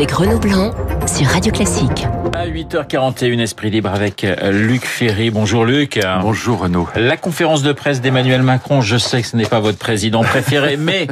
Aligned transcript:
avec 0.00 0.12
Renaud 0.12 0.38
Blanc 0.38 0.74
sur 1.06 1.26
Radio 1.26 1.52
Classique. 1.52 2.06
À 2.32 2.46
8h41, 2.46 3.38
Esprit 3.40 3.68
Libre 3.68 3.90
avec 3.90 4.24
euh, 4.24 4.50
Luc 4.50 4.86
Ferry. 4.86 5.28
Bonjour 5.28 5.66
Luc. 5.66 6.00
Bonjour 6.22 6.60
Renaud. 6.60 6.88
La 6.96 7.18
conférence 7.18 7.62
de 7.62 7.70
presse 7.72 8.00
d'Emmanuel 8.00 8.42
Macron, 8.42 8.80
je 8.80 8.96
sais 8.96 9.20
que 9.20 9.28
ce 9.28 9.36
n'est 9.36 9.44
pas 9.44 9.60
votre 9.60 9.76
président 9.76 10.22
préféré, 10.22 10.76
mais 10.78 11.06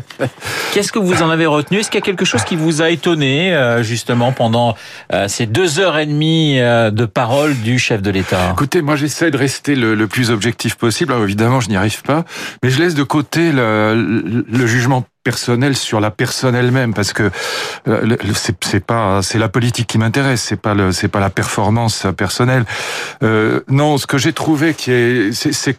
qu'est-ce 0.73 0.91
que 0.91 0.98
vous 0.98 1.23
en 1.23 1.29
avez 1.29 1.45
retenu? 1.45 1.80
Est-ce 1.80 1.91
qu'il 1.91 2.01
y 2.01 2.02
a 2.02 2.06
quelque 2.06 2.24
chose 2.24 2.45
qui 2.45 2.56
vous 2.56 2.80
a 2.80 2.88
étonné 2.88 3.52
euh, 3.52 3.82
justement 3.82 4.32
pendant 4.32 4.74
euh, 5.12 5.29
ces 5.29 5.45
deux 5.45 5.80
heures 5.80 5.98
et 5.98 6.07
demie 6.07 6.57
de 6.57 7.05
parole 7.05 7.55
du 7.59 7.79
chef 7.79 8.00
de 8.00 8.11
l'État? 8.11 8.52
Écoutez, 8.52 8.80
moi 8.80 8.96
j'essaie 8.96 9.30
de 9.30 9.36
rester 9.36 9.75
le, 9.75 9.95
le, 9.95 10.07
plus 10.07 10.30
objectif 10.30 10.77
possible. 10.77 11.12
Alors 11.12 11.25
évidemment, 11.25 11.61
je 11.61 11.68
n'y 11.68 11.77
arrive 11.77 12.00
pas, 12.00 12.25
mais 12.62 12.70
je 12.70 12.80
laisse 12.80 12.95
de 12.95 13.02
côté 13.02 13.52
le, 13.52 14.47
le 14.50 14.66
jugement 14.66 15.05
personnel 15.28 15.77
sur 15.77 16.00
la 16.00 16.10
personne 16.10 16.55
elle-même 16.55 16.95
parce 16.95 17.12
que 17.12 17.30
euh, 17.86 18.16
c'est 18.32 18.82
pas 18.92 19.20
c'est 19.20 19.36
la 19.36 19.50
politique 19.50 19.86
qui 19.86 19.98
m'intéresse 19.98 20.41
c'est 20.41 20.62
pas 20.66 20.73
le 20.73 20.91
c'est 20.91 21.09
pas 21.09 21.20
la 21.20 21.28
performance 21.28 22.06
personnelle. 22.16 22.64
Euh, 23.23 23.60
non 23.69 23.98
ce 23.98 24.06
que 24.06 24.16
j'ai 24.16 24.33
trouvé 24.33 24.72
qui 24.72 24.91
est 24.91 25.33
c'est 25.33 25.77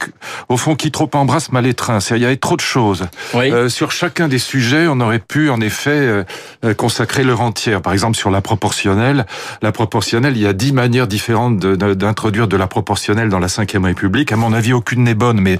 au 0.49 0.57
fond 0.57 0.75
qui 0.75 0.91
trop 0.91 1.09
embrasse 1.13 1.51
mal 1.51 1.65
étreint 1.65 1.97
il 2.11 2.17
y 2.17 2.25
avait 2.25 2.37
trop 2.37 2.57
de 2.57 2.61
choses. 2.61 3.07
Euh, 3.33 3.69
sur 3.69 3.91
chacun 3.91 4.27
des 4.27 4.37
sujets 4.37 4.85
on 4.87 4.99
aurait 4.99 5.23
pu 5.33 5.49
en 5.49 5.61
effet 5.61 5.99
euh, 6.63 6.73
consacrer 6.77 7.23
l'heure 7.23 7.41
entière 7.41 7.81
par 7.81 7.93
exemple 7.93 8.17
sur 8.17 8.29
la 8.29 8.41
proportionnelle. 8.41 9.25
La 9.63 9.71
proportionnelle 9.71 10.37
il 10.37 10.43
y 10.43 10.47
a 10.47 10.53
dix 10.53 10.73
manières 10.73 11.07
différentes 11.07 11.57
d'introduire 11.57 12.47
de, 12.47 12.51
de, 12.51 12.57
la 12.57 12.67
proportionnelle 12.67 13.29
dans 13.29 13.39
la 13.39 13.47
cinquième 13.47 13.85
république. 13.85 14.31
À 14.31 14.35
mon 14.35 14.53
avis 14.53 14.73
aucune 14.73 15.05
n'est 15.05 15.15
bonne 15.15 15.41
mais 15.41 15.57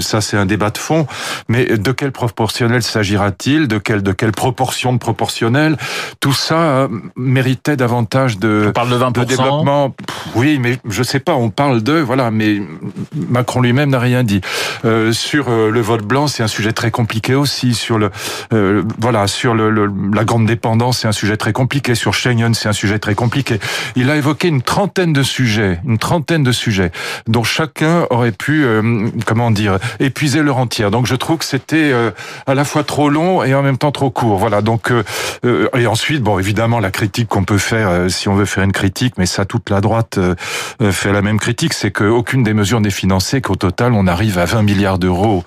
ça 0.00 0.22
c'est 0.22 0.38
un 0.38 0.46
débat 0.46 0.70
de 0.70 0.78
fond. 0.78 1.06
Mais 1.48 1.66
de 1.66 1.92
quelle 1.92 2.12
proportionnelle 2.12 2.82
s'agira 2.82 3.25
t 3.30 3.50
il 3.50 3.68
De 3.68 3.78
quelle 3.78 4.02
de 4.02 4.12
quelle 4.12 4.32
proportion 4.32 4.92
de 4.92 4.98
proportionnel 4.98 5.76
Tout 6.20 6.32
ça 6.32 6.58
euh, 6.58 6.88
méritait 7.16 7.76
davantage 7.76 8.38
de, 8.38 8.66
on 8.68 8.72
parle 8.72 8.90
de, 8.90 8.98
20%. 8.98 9.26
développement. 9.26 9.94
oui, 10.34 10.58
mais 10.60 10.78
je 10.88 11.02
sais 11.02 11.20
pas. 11.20 11.34
On 11.34 11.50
parle 11.50 11.82
de 11.82 11.94
voilà, 11.94 12.30
mais 12.30 12.60
Macron 13.14 13.60
lui-même 13.60 13.90
n'a 13.90 13.98
rien 13.98 14.24
dit 14.24 14.40
euh, 14.84 15.12
sur 15.12 15.48
euh, 15.48 15.70
le 15.70 15.80
vote 15.80 16.02
blanc. 16.02 16.26
C'est 16.26 16.42
un 16.42 16.48
sujet 16.48 16.72
très 16.72 16.90
compliqué 16.90 17.34
aussi. 17.34 17.74
Sur 17.74 17.98
le 17.98 18.10
euh, 18.52 18.82
voilà, 18.98 19.26
sur 19.26 19.54
le, 19.54 19.70
le, 19.70 19.90
la 20.14 20.24
grande 20.24 20.46
dépendance, 20.46 21.00
c'est 21.00 21.08
un 21.08 21.12
sujet 21.12 21.36
très 21.36 21.52
compliqué. 21.52 21.94
Sur 21.94 22.14
Schengen, 22.14 22.54
c'est 22.54 22.68
un 22.68 22.72
sujet 22.72 22.98
très 22.98 23.14
compliqué. 23.14 23.58
Il 23.96 24.10
a 24.10 24.16
évoqué 24.16 24.48
une 24.48 24.62
trentaine 24.62 25.12
de 25.12 25.22
sujets, 25.22 25.80
une 25.86 25.98
trentaine 25.98 26.42
de 26.42 26.52
sujets 26.52 26.90
dont 27.26 27.44
chacun 27.44 28.06
aurait 28.10 28.32
pu 28.32 28.66
comment 29.24 29.50
dire 29.50 29.78
épuiser 30.00 30.42
leur 30.42 30.58
entière. 30.58 30.90
Donc 30.90 31.06
je 31.06 31.14
trouve 31.14 31.38
que 31.38 31.44
c'était 31.44 31.92
à 32.46 32.54
la 32.54 32.64
fois 32.64 32.84
trop 32.84 33.05
long 33.08 33.42
et 33.42 33.54
en 33.54 33.62
même 33.62 33.78
temps 33.78 33.92
trop 33.92 34.10
court. 34.10 34.38
Voilà. 34.38 34.62
Donc 34.62 34.90
euh, 34.90 35.02
euh, 35.44 35.68
et 35.76 35.86
ensuite, 35.86 36.22
bon, 36.22 36.38
évidemment, 36.38 36.80
la 36.80 36.90
critique 36.90 37.28
qu'on 37.28 37.44
peut 37.44 37.58
faire, 37.58 37.88
euh, 37.88 38.08
si 38.08 38.28
on 38.28 38.34
veut 38.34 38.44
faire 38.44 38.64
une 38.64 38.72
critique, 38.72 39.14
mais 39.18 39.26
ça, 39.26 39.44
toute 39.44 39.70
la 39.70 39.80
droite 39.80 40.18
fait 40.90 41.12
la 41.12 41.22
même 41.22 41.38
critique, 41.38 41.72
c'est 41.72 41.90
qu'aucune 41.90 42.42
des 42.42 42.54
mesures 42.54 42.80
n'est 42.80 42.90
financée, 42.90 43.40
qu'au 43.40 43.56
total, 43.56 43.92
on 43.92 44.06
arrive 44.06 44.38
à 44.38 44.44
20 44.44 44.62
milliards 44.62 44.98
d'euros 44.98 45.44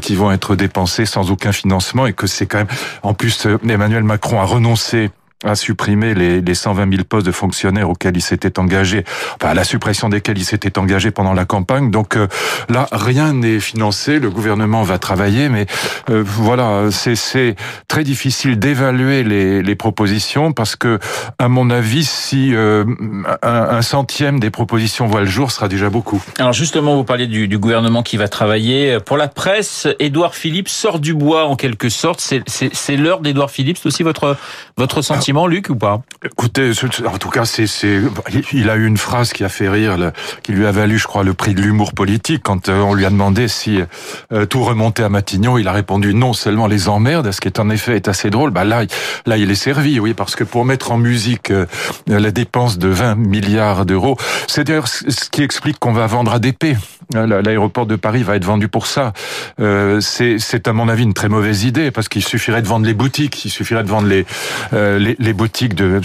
qui 0.00 0.14
vont 0.14 0.32
être 0.32 0.56
dépensés 0.56 1.06
sans 1.06 1.30
aucun 1.30 1.52
financement 1.52 2.06
et 2.06 2.12
que 2.12 2.26
c'est 2.26 2.46
quand 2.46 2.58
même, 2.58 2.68
en 3.02 3.14
plus, 3.14 3.46
Emmanuel 3.68 4.04
Macron 4.04 4.40
a 4.40 4.44
renoncé 4.44 5.10
à 5.44 5.54
supprimer 5.54 6.14
les, 6.14 6.40
les 6.40 6.54
120 6.54 6.90
000 6.90 7.04
postes 7.04 7.26
de 7.26 7.32
fonctionnaires 7.32 7.88
auxquels 7.88 8.16
il 8.16 8.22
s'était 8.22 8.58
engagé, 8.58 9.04
enfin 9.40 9.54
la 9.54 9.62
suppression 9.62 10.08
desquels 10.08 10.36
il 10.36 10.44
s'était 10.44 10.78
engagé 10.78 11.12
pendant 11.12 11.32
la 11.32 11.44
campagne. 11.44 11.92
Donc 11.92 12.16
euh, 12.16 12.26
là, 12.68 12.88
rien 12.90 13.34
n'est 13.34 13.60
financé. 13.60 14.18
Le 14.18 14.30
gouvernement 14.30 14.82
va 14.82 14.98
travailler, 14.98 15.48
mais 15.48 15.66
euh, 16.10 16.24
voilà, 16.26 16.88
c'est 16.90 17.54
très 17.86 18.02
difficile 18.02 18.58
d'évaluer 18.58 19.22
les, 19.22 19.62
les, 19.62 19.74
propositions 19.76 20.52
parce 20.52 20.74
que, 20.74 20.98
à 21.38 21.48
mon 21.48 21.70
avis, 21.70 22.04
si 22.04 22.52
euh, 22.52 22.84
un, 23.42 23.82
centième 23.82 24.40
des 24.40 24.50
propositions 24.50 25.06
voit 25.06 25.20
le 25.20 25.26
jour, 25.26 25.52
sera 25.52 25.68
déjà 25.68 25.88
beaucoup. 25.88 26.20
Alors 26.40 26.52
justement, 26.52 26.96
vous 26.96 27.04
parlez 27.04 27.28
du, 27.28 27.46
du 27.46 27.58
gouvernement 27.58 28.02
qui 28.02 28.16
va 28.16 28.26
travailler 28.26 28.98
pour 28.98 29.16
la 29.16 29.28
presse. 29.28 29.86
Édouard 30.00 30.34
Philippe 30.34 30.68
sort 30.68 30.98
du 30.98 31.14
bois 31.14 31.46
en 31.46 31.54
quelque 31.54 31.88
sorte. 31.88 32.18
C'est 32.48 32.96
l'heure 32.96 33.20
d'Édouard 33.20 33.52
Philippe. 33.52 33.78
C'est 33.78 33.86
aussi 33.86 34.02
votre 34.02 34.36
votre 34.76 35.00
sentiment 35.02 35.27
Luc, 35.48 35.68
ou 35.70 35.76
pas? 35.76 36.00
Écoutez, 36.24 36.72
en 37.06 37.18
tout 37.18 37.28
cas, 37.28 37.44
c'est, 37.44 37.66
il 38.52 38.70
a 38.70 38.76
eu 38.76 38.86
une 38.86 38.96
phrase 38.96 39.32
qui 39.32 39.44
a 39.44 39.48
fait 39.48 39.68
rire, 39.68 40.12
qui 40.42 40.52
lui 40.52 40.66
a 40.66 40.72
valu, 40.72 40.98
je 40.98 41.06
crois, 41.06 41.22
le 41.22 41.34
prix 41.34 41.54
de 41.54 41.60
l'humour 41.60 41.92
politique. 41.92 42.42
Quand 42.42 42.68
euh, 42.68 42.80
on 42.80 42.94
lui 42.94 43.04
a 43.04 43.10
demandé 43.10 43.46
si 43.46 43.80
euh, 44.32 44.46
tout 44.46 44.64
remontait 44.64 45.02
à 45.02 45.10
Matignon, 45.10 45.58
il 45.58 45.68
a 45.68 45.72
répondu 45.72 46.14
non 46.14 46.32
seulement 46.32 46.66
les 46.66 46.88
emmerdes, 46.88 47.30
ce 47.30 47.40
qui 47.40 47.48
en 47.60 47.68
effet 47.70 47.96
est 47.96 48.08
assez 48.08 48.30
drôle. 48.30 48.50
Bah 48.50 48.64
là, 48.64 48.84
là, 49.26 49.36
il 49.36 49.50
est 49.50 49.54
servi, 49.54 50.00
oui, 50.00 50.14
parce 50.14 50.34
que 50.34 50.44
pour 50.44 50.64
mettre 50.64 50.92
en 50.92 50.98
musique 50.98 51.50
euh, 51.50 51.66
la 52.06 52.30
dépense 52.30 52.78
de 52.78 52.88
20 52.88 53.16
milliards 53.16 53.84
d'euros, 53.84 54.16
c'est 54.46 54.64
d'ailleurs 54.64 54.88
ce 54.88 55.28
qui 55.30 55.42
explique 55.42 55.78
qu'on 55.78 55.92
va 55.92 56.06
vendre 56.06 56.32
ADP. 56.32 56.76
L'aéroport 57.14 57.86
de 57.86 57.96
Paris 57.96 58.22
va 58.22 58.36
être 58.36 58.44
vendu 58.44 58.68
pour 58.68 58.86
ça. 58.86 59.14
c'est 59.58 60.68
à 60.68 60.72
mon 60.74 60.88
avis 60.90 61.04
une 61.04 61.14
très 61.14 61.30
mauvaise 61.30 61.64
idée 61.64 61.90
parce 61.90 62.06
qu'il 62.08 62.22
suffirait 62.22 62.60
de 62.60 62.66
vendre 62.66 62.84
les 62.84 62.92
boutiques, 62.92 63.46
il 63.46 63.50
suffirait 63.50 63.82
de 63.82 63.88
vendre 63.88 64.08
les, 64.08 64.26
les, 64.72 65.16
les 65.18 65.32
boutiques 65.32 65.74
de, 65.74 66.00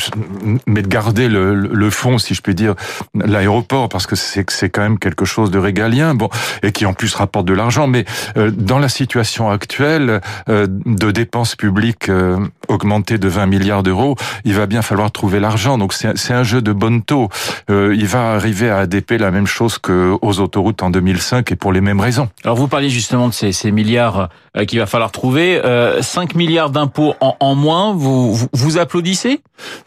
mais 0.65 0.81
de 0.81 0.87
garder 0.87 1.29
le, 1.29 1.53
le 1.55 1.89
fond, 1.89 2.17
si 2.17 2.33
je 2.33 2.41
puis 2.41 2.55
dire, 2.55 2.75
l'aéroport, 3.13 3.89
parce 3.89 4.07
que 4.07 4.15
c'est 4.15 4.43
c'est 4.49 4.69
quand 4.69 4.81
même 4.81 4.99
quelque 4.99 5.25
chose 5.25 5.51
de 5.51 5.59
régalien, 5.59 6.15
bon, 6.15 6.29
et 6.63 6.71
qui 6.71 6.85
en 6.85 6.93
plus 6.93 7.13
rapporte 7.13 7.45
de 7.45 7.53
l'argent. 7.53 7.87
Mais 7.87 8.05
euh, 8.37 8.51
dans 8.51 8.79
la 8.79 8.89
situation 8.89 9.49
actuelle 9.49 10.21
euh, 10.49 10.67
de 10.69 11.11
dépenses 11.11 11.55
publiques 11.55 12.09
euh, 12.09 12.37
augmentées 12.67 13.17
de 13.17 13.27
20 13.27 13.45
milliards 13.45 13.83
d'euros, 13.83 14.15
il 14.45 14.53
va 14.53 14.65
bien 14.65 14.81
falloir 14.81 15.11
trouver 15.11 15.39
l'argent. 15.39 15.77
Donc 15.77 15.93
c'est 15.93 16.33
un 16.33 16.43
jeu 16.43 16.61
de 16.61 16.71
bonne 16.71 17.03
taux. 17.03 17.29
il 17.69 18.05
va 18.07 18.33
arriver 18.33 18.69
à 18.69 18.79
ADP 18.79 19.11
la 19.19 19.31
même 19.31 19.47
chose 19.47 19.77
que 19.77 20.17
aux 20.21 20.39
autoroutes 20.39 20.81
en 20.83 20.89
2005 20.89 21.51
et 21.51 21.55
pour 21.55 21.71
les 21.71 21.81
mêmes 21.81 21.99
raisons. 21.99 22.29
Alors 22.43 22.57
vous 22.57 22.67
parliez 22.67 22.89
justement 22.89 23.27
de 23.27 23.33
ces, 23.33 23.51
ces 23.51 23.71
milliards 23.71 24.29
qu'il 24.67 24.79
va 24.79 24.85
falloir 24.85 25.11
trouver. 25.11 25.61
5 26.01 26.35
milliards 26.35 26.69
d'impôts 26.69 27.15
en, 27.19 27.35
en, 27.39 27.55
moins, 27.55 27.93
vous, 27.93 28.33
vous, 28.33 28.47
vous 28.53 28.77
applaudissez 28.77 29.02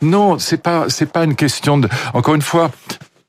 non, 0.02 0.38
c'est 0.38 0.62
pas 0.62 0.86
c'est 0.88 1.06
pas 1.06 1.24
une 1.24 1.34
question 1.34 1.78
de. 1.78 1.88
Encore 2.14 2.34
une 2.34 2.42
fois, 2.42 2.70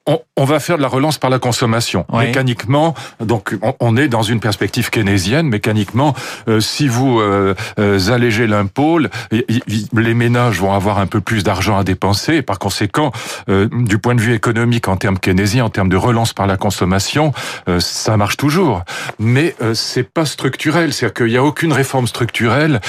on, 0.07 0.45
va 0.45 0.59
faire 0.59 0.77
de 0.77 0.81
la 0.81 0.87
relance 0.87 1.17
par 1.17 1.29
la 1.29 1.39
consommation. 1.39 2.05
Mécaniquement, 2.13 2.95
donc 3.19 3.55
on, 3.79 3.97
est 3.97 4.07
dans 4.07 4.23
une 4.23 4.39
perspective 4.39 4.89
keynésienne. 4.89 5.47
Mécaniquement, 5.47 6.15
euh, 6.47 6.59
si 6.61 6.87
vous 6.87 7.19
euh, 7.19 7.55
euh, 7.79 8.11
allégez 8.11 8.47
l'impôt, 8.47 8.99
les 9.31 10.13
ménages 10.13 10.59
vont 10.59 10.73
avoir 10.73 10.99
un 10.99 11.07
peu 11.07 11.19
plus 11.19 11.43
d'argent 11.43 11.77
à 11.77 11.83
dépenser. 11.83 12.35
Et 12.35 12.41
par 12.41 12.59
conséquent, 12.59 13.11
du 13.47 13.97
point 13.97 14.15
de 14.15 14.21
vue 14.21 14.33
économique, 14.33 14.87
en 14.87 14.95
termes 14.95 15.19
keynésiens, 15.19 15.65
en 15.65 15.69
termes 15.69 15.89
de 15.89 15.97
relance 15.97 16.33
par 16.33 16.47
la 16.47 16.57
consommation, 16.57 17.33
ça 17.79 18.17
marche 18.17 18.37
toujours. 18.37 18.83
Mais 19.19 19.55
c'est 19.73 20.03
pas 20.09 20.25
structurel. 20.25 20.93
C'est-à-dire 20.93 21.13
qu'il 21.13 21.27
n'y 21.27 21.37
a 21.37 21.43
aucune 21.43 21.73
réforme 21.73 22.07
structurelle 22.07 22.79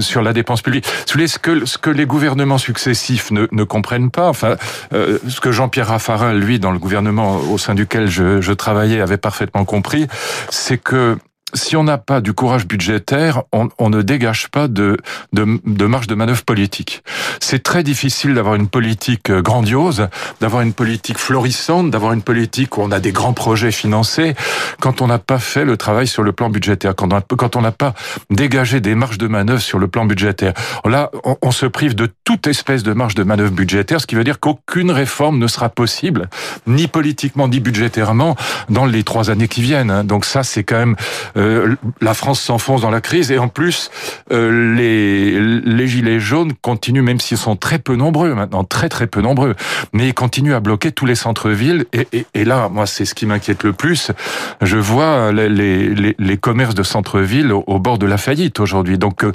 sur 0.00 0.22
la 0.22 0.32
dépense 0.32 0.62
publique. 0.62 0.86
Ce 1.06 1.38
que, 1.38 1.64
ce 1.66 1.78
que 1.78 1.90
les 1.90 2.06
gouvernements 2.06 2.58
successifs 2.58 3.30
ne, 3.30 3.46
ne 3.52 3.64
comprennent 3.64 4.10
pas, 4.10 4.28
enfin, 4.28 4.56
ce 4.90 5.40
que 5.40 5.52
Jean-Pierre 5.52 5.88
Raffarin 5.88 6.31
lui, 6.32 6.58
dans 6.58 6.70
le 6.70 6.78
gouvernement 6.78 7.36
au 7.36 7.58
sein 7.58 7.74
duquel 7.74 8.08
je, 8.08 8.40
je 8.40 8.52
travaillais, 8.52 9.00
avait 9.00 9.16
parfaitement 9.16 9.64
compris, 9.64 10.06
c'est 10.50 10.78
que 10.78 11.18
si 11.54 11.76
on 11.76 11.84
n'a 11.84 11.98
pas 11.98 12.20
du 12.20 12.32
courage 12.32 12.66
budgétaire, 12.66 13.42
on, 13.52 13.68
on 13.78 13.90
ne 13.90 14.02
dégage 14.02 14.48
pas 14.48 14.68
de, 14.68 14.96
de, 15.32 15.60
de, 15.66 15.86
marge 15.86 16.06
de 16.06 16.14
manœuvre 16.14 16.44
politique. 16.44 17.02
C'est 17.40 17.62
très 17.62 17.82
difficile 17.82 18.34
d'avoir 18.34 18.54
une 18.54 18.68
politique 18.68 19.30
euh, 19.30 19.42
grandiose, 19.42 20.08
d'avoir 20.40 20.62
une 20.62 20.72
politique 20.72 21.18
florissante, 21.18 21.90
d'avoir 21.90 22.12
une 22.12 22.22
politique 22.22 22.78
où 22.78 22.82
on 22.82 22.90
a 22.90 23.00
des 23.00 23.12
grands 23.12 23.34
projets 23.34 23.72
financés, 23.72 24.34
quand 24.80 25.02
on 25.02 25.06
n'a 25.06 25.18
pas 25.18 25.38
fait 25.38 25.64
le 25.64 25.76
travail 25.76 26.06
sur 26.06 26.22
le 26.22 26.32
plan 26.32 26.48
budgétaire, 26.48 26.94
quand 26.96 27.56
on 27.56 27.60
n'a 27.60 27.72
pas 27.72 27.94
dégagé 28.30 28.80
des 28.80 28.94
marges 28.94 29.18
de 29.18 29.26
manœuvre 29.26 29.60
sur 29.60 29.78
le 29.78 29.88
plan 29.88 30.06
budgétaire. 30.06 30.54
Là, 30.84 31.10
on, 31.24 31.36
on 31.42 31.50
se 31.50 31.66
prive 31.66 31.94
de 31.94 32.08
toute 32.24 32.46
espèce 32.46 32.82
de 32.82 32.92
marge 32.92 33.14
de 33.14 33.24
manœuvre 33.24 33.52
budgétaire, 33.52 34.00
ce 34.00 34.06
qui 34.06 34.14
veut 34.14 34.24
dire 34.24 34.40
qu'aucune 34.40 34.90
réforme 34.90 35.38
ne 35.38 35.46
sera 35.46 35.68
possible, 35.68 36.28
ni 36.66 36.86
politiquement, 36.88 37.48
ni 37.48 37.60
budgétairement, 37.60 38.36
dans 38.68 38.86
les 38.86 39.02
trois 39.04 39.28
années 39.30 39.48
qui 39.48 39.60
viennent. 39.62 39.90
Hein. 39.90 40.04
Donc 40.04 40.24
ça, 40.24 40.42
c'est 40.42 40.64
quand 40.64 40.78
même... 40.78 40.96
Euh, 41.36 41.41
euh, 41.42 41.76
la 42.00 42.14
France 42.14 42.40
s'enfonce 42.40 42.82
dans 42.82 42.90
la 42.90 43.00
crise 43.00 43.30
et 43.32 43.38
en 43.38 43.48
plus 43.48 43.90
euh, 44.32 44.74
les, 44.76 45.40
les 45.40 45.88
gilets 45.88 46.20
jaunes 46.20 46.52
continuent, 46.60 47.02
même 47.02 47.20
s'ils 47.20 47.38
sont 47.38 47.56
très 47.56 47.78
peu 47.78 47.96
nombreux 47.96 48.34
maintenant, 48.34 48.64
très 48.64 48.88
très 48.88 49.06
peu 49.06 49.20
nombreux, 49.20 49.54
mais 49.92 50.08
ils 50.08 50.14
continuent 50.14 50.54
à 50.54 50.60
bloquer 50.60 50.92
tous 50.92 51.06
les 51.06 51.14
centres-villes 51.14 51.86
et, 51.92 52.06
et, 52.12 52.26
et, 52.34 52.44
là, 52.44 52.68
moi, 52.68 52.86
c'est 52.86 53.04
ce 53.04 53.14
qui 53.14 53.26
m'inquiète 53.26 53.64
le 53.64 53.72
plus. 53.72 54.12
Je 54.60 54.76
vois 54.76 55.32
les, 55.32 55.48
les, 55.48 56.14
les 56.18 56.36
commerces 56.36 56.74
de 56.74 56.82
centre-ville 56.82 57.52
au, 57.52 57.78
bord 57.78 57.98
de 57.98 58.06
la 58.06 58.18
faillite 58.18 58.60
aujourd'hui. 58.60 58.98
Donc 58.98 59.24
euh, 59.24 59.32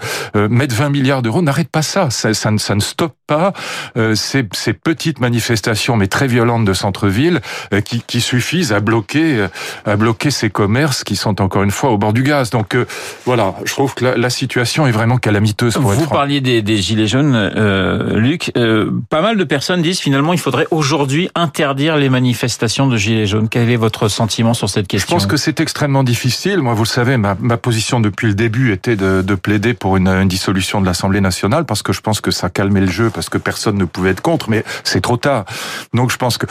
mettre 0.50 0.76
20 0.76 0.90
milliards 0.90 1.22
d'euros 1.22 1.42
n'arrête 1.42 1.70
pas 1.70 1.82
ça. 1.82 2.10
Ça, 2.10 2.34
ça, 2.34 2.52
ça, 2.58 2.76
ne 2.76 2.80
stoppe 2.80 3.16
pas 3.28 3.54
ces, 4.14 4.48
ces, 4.54 4.74
petites 4.74 5.20
manifestations, 5.20 5.98
mais 5.98 6.08
très 6.08 6.28
violentes 6.28 6.66
de 6.66 6.74
centre-ville 6.74 7.42
qui, 7.84 8.02
qui 8.02 8.22
suffisent 8.22 8.72
à 8.72 8.80
bloquer, 8.80 9.48
à 9.86 9.96
bloquer 9.96 10.32
ces 10.32 10.50
commerces 10.50 11.04
qui 11.04 11.16
sont 11.16 11.42
encore 11.42 11.64
une 11.64 11.72
fois 11.72 11.92
au 11.98 12.00
bord 12.00 12.14
du 12.14 12.24
gaz. 12.24 12.52
Donc 12.52 12.76
euh, 12.76 12.86
voilà, 13.26 13.56
je 13.66 13.74
trouve 13.74 13.94
que 13.96 14.06
la, 14.06 14.30
situation 14.30 14.86
est 14.86 14.92
vraiment 14.92 15.18
calamiteuse. 15.18 15.74
Pour 15.74 15.92
Vous 15.92 16.08
parliez 16.08 16.42
des, 16.42 16.62
des, 16.62 16.78
gilets 16.78 17.08
jaunes, 17.08 17.34
euh, 17.34 18.20
Luc. 18.20 18.52
Euh, 18.56 18.92
pas 19.10 19.22
mal 19.22 19.36
de 19.38 19.44
personnes 19.44 19.82
disent 19.82 20.00
finalement 20.00 20.34
il 20.34 20.40
faudrait 20.40 20.68
aujourd'hui 20.70 21.30
interdire 21.34 21.98
les 21.98 22.10
manifestations 22.10 22.88
de 22.88 22.98
gilets 22.98 23.26
jaunes. 23.26 23.50
Quel 23.50 23.70
est 23.70 23.78
votre 23.78 24.10
sentiment 24.10 24.54
sur 24.54 24.70
cette 24.70 24.88
question 24.88 25.08
Je 25.08 25.24
pense 25.24 25.26
que 25.26 25.38
c'est 25.38 25.60
extrêmement 25.60 26.04
difficile. 26.04 26.60
Moi, 26.60 26.76
vous 26.76 26.84
le 26.84 26.88
savez, 26.88 27.18
ma, 27.18 27.36
ma 27.40 27.58
position 27.58 28.00
depuis 28.00 28.28
le 28.28 28.36
début 28.36 28.72
était 28.72 28.96
de, 28.96 29.24
de 29.24 29.36
plaider 29.36 29.74
pour 29.74 29.98
une, 29.98 30.08
une 30.08 30.28
dissolution 30.28 30.80
de 30.80 30.86
l'Assemblée 30.86 31.22
nationale 31.22 31.66
parce 31.66 31.82
que 31.82 31.94
je 31.94 32.02
pense 32.02 32.22
que 32.22 32.32
ça 32.32 32.50
calmait 32.50 32.82
le 32.82 32.92
jeu, 32.92 33.10
parce 33.10 33.30
que 33.30 33.40
personne 33.40 33.78
ne 33.78 33.86
pouvait 33.86 34.12
être 34.12 34.22
contre. 34.22 34.50
Mais 34.50 34.64
c'est 34.84 35.02
trop 35.02 35.18
tard. 35.18 35.46
Donc 35.94 36.12
je 36.12 36.18
pense 36.18 36.38
que 36.38 36.46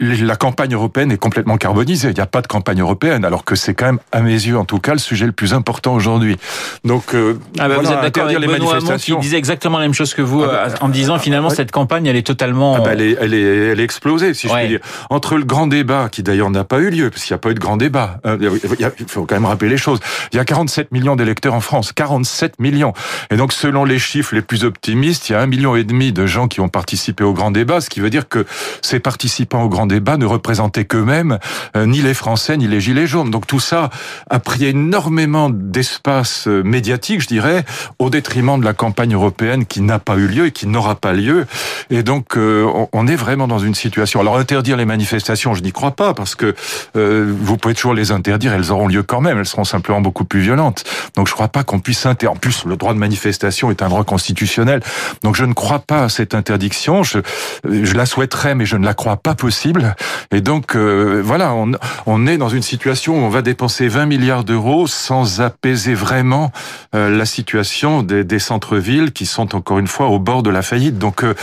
la 0.00 0.36
campagne 0.36 0.74
européenne 0.74 1.12
est 1.12 1.18
complètement 1.18 1.58
carbonisée. 1.58 2.08
Il 2.10 2.14
n'y 2.14 2.20
a 2.20 2.26
pas 2.26 2.42
de 2.42 2.48
campagne 2.48 2.80
européenne, 2.80 3.24
alors 3.24 3.44
que 3.44 3.54
c'est 3.54 3.74
quand 3.74 3.86
même, 3.86 3.98
mes 4.32 4.46
yeux 4.46 4.58
en 4.58 4.64
tout 4.64 4.78
cas, 4.78 4.92
le 4.92 4.98
sujet 4.98 5.26
le 5.26 5.32
plus 5.32 5.52
important 5.52 5.94
aujourd'hui. 5.94 6.36
Donc, 6.84 7.14
euh, 7.14 7.38
ah 7.58 7.68
bah, 7.68 7.76
vous 7.78 7.90
êtes 7.90 8.00
d'accord 8.00 8.24
avec 8.24 8.38
les 8.38 8.46
manifestations. 8.46 9.16
qui 9.16 9.22
disait 9.22 9.36
exactement 9.36 9.78
la 9.78 9.84
même 9.84 9.94
chose 9.94 10.14
que 10.14 10.22
vous, 10.22 10.42
ah 10.42 10.68
bah, 10.68 10.74
en 10.80 10.88
disant 10.88 11.18
finalement 11.18 11.50
cette 11.50 11.70
campagne, 11.70 12.06
elle 12.06 12.16
est 12.16 12.26
totalement... 12.26 12.76
Ah 12.76 12.80
bah, 12.80 12.90
elle, 12.92 13.02
est, 13.02 13.16
elle, 13.20 13.34
est, 13.34 13.42
elle 13.72 13.80
est 13.80 13.84
explosée, 13.84 14.34
si 14.34 14.48
je 14.48 14.54
puis 14.54 14.68
dire. 14.68 14.80
Entre 15.10 15.36
le 15.36 15.44
grand 15.44 15.66
débat, 15.66 16.08
qui 16.10 16.22
d'ailleurs 16.22 16.50
n'a 16.50 16.64
pas 16.64 16.78
eu 16.78 16.90
lieu, 16.90 17.10
parce 17.10 17.24
qu'il 17.24 17.34
n'y 17.34 17.36
a 17.36 17.38
pas 17.38 17.50
eu 17.50 17.54
de 17.54 17.60
grand 17.60 17.76
débat, 17.76 18.20
euh, 18.26 18.58
il 18.98 19.06
faut 19.06 19.26
quand 19.26 19.34
même 19.34 19.44
rappeler 19.44 19.68
les 19.68 19.76
choses. 19.76 20.00
Il 20.32 20.36
y 20.36 20.40
a 20.40 20.44
47 20.44 20.92
millions 20.92 21.16
d'électeurs 21.16 21.54
en 21.54 21.60
France, 21.60 21.92
47 21.92 22.58
millions. 22.58 22.94
Et 23.30 23.36
donc, 23.36 23.52
selon 23.52 23.84
les 23.84 23.98
chiffres 23.98 24.34
les 24.34 24.42
plus 24.42 24.64
optimistes, 24.64 25.28
il 25.28 25.32
y 25.32 25.34
a 25.34 25.40
un 25.40 25.46
million 25.46 25.76
et 25.76 25.84
demi 25.84 26.12
de 26.12 26.26
gens 26.26 26.48
qui 26.48 26.60
ont 26.60 26.68
participé 26.68 27.22
au 27.24 27.34
grand 27.34 27.50
débat, 27.50 27.80
ce 27.80 27.90
qui 27.90 28.00
veut 28.00 28.10
dire 28.10 28.28
que 28.28 28.46
ces 28.80 28.98
participants 28.98 29.62
au 29.62 29.68
grand 29.68 29.86
débat 29.86 30.16
ne 30.16 30.26
représentaient 30.26 30.84
qu'eux-mêmes, 30.84 31.38
euh, 31.76 31.86
ni 31.86 32.00
les 32.00 32.14
Français, 32.14 32.56
ni 32.56 32.66
les 32.66 32.80
Gilets 32.80 33.06
jaunes. 33.06 33.30
Donc 33.30 33.46
tout 33.46 33.60
ça 33.60 33.90
a 34.30 34.38
pris 34.38 34.66
énormément 34.66 35.50
d'espace 35.50 36.46
euh, 36.48 36.62
médiatique, 36.62 37.20
je 37.20 37.26
dirais, 37.26 37.64
au 37.98 38.10
détriment 38.10 38.58
de 38.58 38.64
la 38.64 38.74
campagne 38.74 39.14
européenne 39.14 39.66
qui 39.66 39.80
n'a 39.80 39.98
pas 39.98 40.16
eu 40.16 40.26
lieu 40.26 40.46
et 40.46 40.50
qui 40.52 40.66
n'aura 40.66 40.94
pas 40.94 41.12
lieu. 41.12 41.46
Et 41.90 42.02
donc 42.02 42.36
euh, 42.36 42.66
on 42.92 43.06
est 43.06 43.16
vraiment 43.16 43.48
dans 43.48 43.58
une 43.58 43.74
situation. 43.74 44.20
Alors 44.20 44.36
interdire 44.36 44.76
les 44.76 44.84
manifestations, 44.84 45.54
je 45.54 45.62
n'y 45.62 45.72
crois 45.72 45.92
pas, 45.92 46.14
parce 46.14 46.34
que 46.34 46.54
vous 46.94 47.56
pouvez 47.56 47.74
toujours 47.74 47.94
les 47.94 48.12
interdire, 48.12 48.52
elles 48.52 48.70
auront 48.70 48.88
lieu 48.88 49.02
quand 49.02 49.20
même, 49.20 49.38
elles 49.38 49.46
seront 49.46 49.64
simplement 49.64 50.00
beaucoup 50.00 50.24
plus 50.24 50.40
violentes. 50.40 50.84
Donc 51.16 51.26
je 51.26 51.32
ne 51.32 51.34
crois 51.34 51.48
pas 51.48 51.64
qu'on 51.64 51.80
puisse 51.80 52.06
interdire. 52.06 52.32
En 52.32 52.36
plus, 52.36 52.64
le 52.64 52.76
droit 52.76 52.94
de 52.94 52.98
manifestation 52.98 53.70
est 53.70 53.82
un 53.82 53.88
droit 53.88 54.04
constitutionnel. 54.04 54.80
Donc 55.22 55.36
je 55.36 55.44
ne 55.44 55.52
crois 55.52 55.80
pas 55.80 56.04
à 56.04 56.08
cette 56.08 56.34
interdiction. 56.34 57.02
Je, 57.02 57.18
je 57.64 57.94
la 57.94 58.06
souhaiterais, 58.06 58.54
mais 58.54 58.66
je 58.66 58.76
ne 58.76 58.84
la 58.84 58.94
crois 58.94 59.16
pas 59.16 59.34
possible. 59.34 59.94
Et 60.30 60.40
donc, 60.40 60.76
euh, 60.76 61.22
voilà, 61.24 61.54
on, 61.54 61.72
on, 62.06 62.26
est 62.26 62.38
dans 62.38 62.48
une 62.48 62.62
situation 62.62 63.14
où 63.14 63.20
on 63.20 63.28
va 63.28 63.42
dépenser 63.42 63.88
20 63.88 64.06
milliards 64.18 64.44
d'euros 64.44 64.86
sans 64.86 65.40
apaiser 65.40 65.94
vraiment 65.94 66.52
euh, 66.94 67.08
la 67.16 67.24
situation 67.24 68.02
des, 68.02 68.38
centres-villes 68.38 69.12
qui 69.12 69.24
sont 69.24 69.54
encore 69.54 69.78
une 69.78 69.86
fois 69.86 70.08
au 70.08 70.18
bord 70.18 70.42
de 70.42 70.50
la 70.50 70.62
faillite. 70.62 70.98
Donc, 70.98 71.24
euh, 71.24 71.34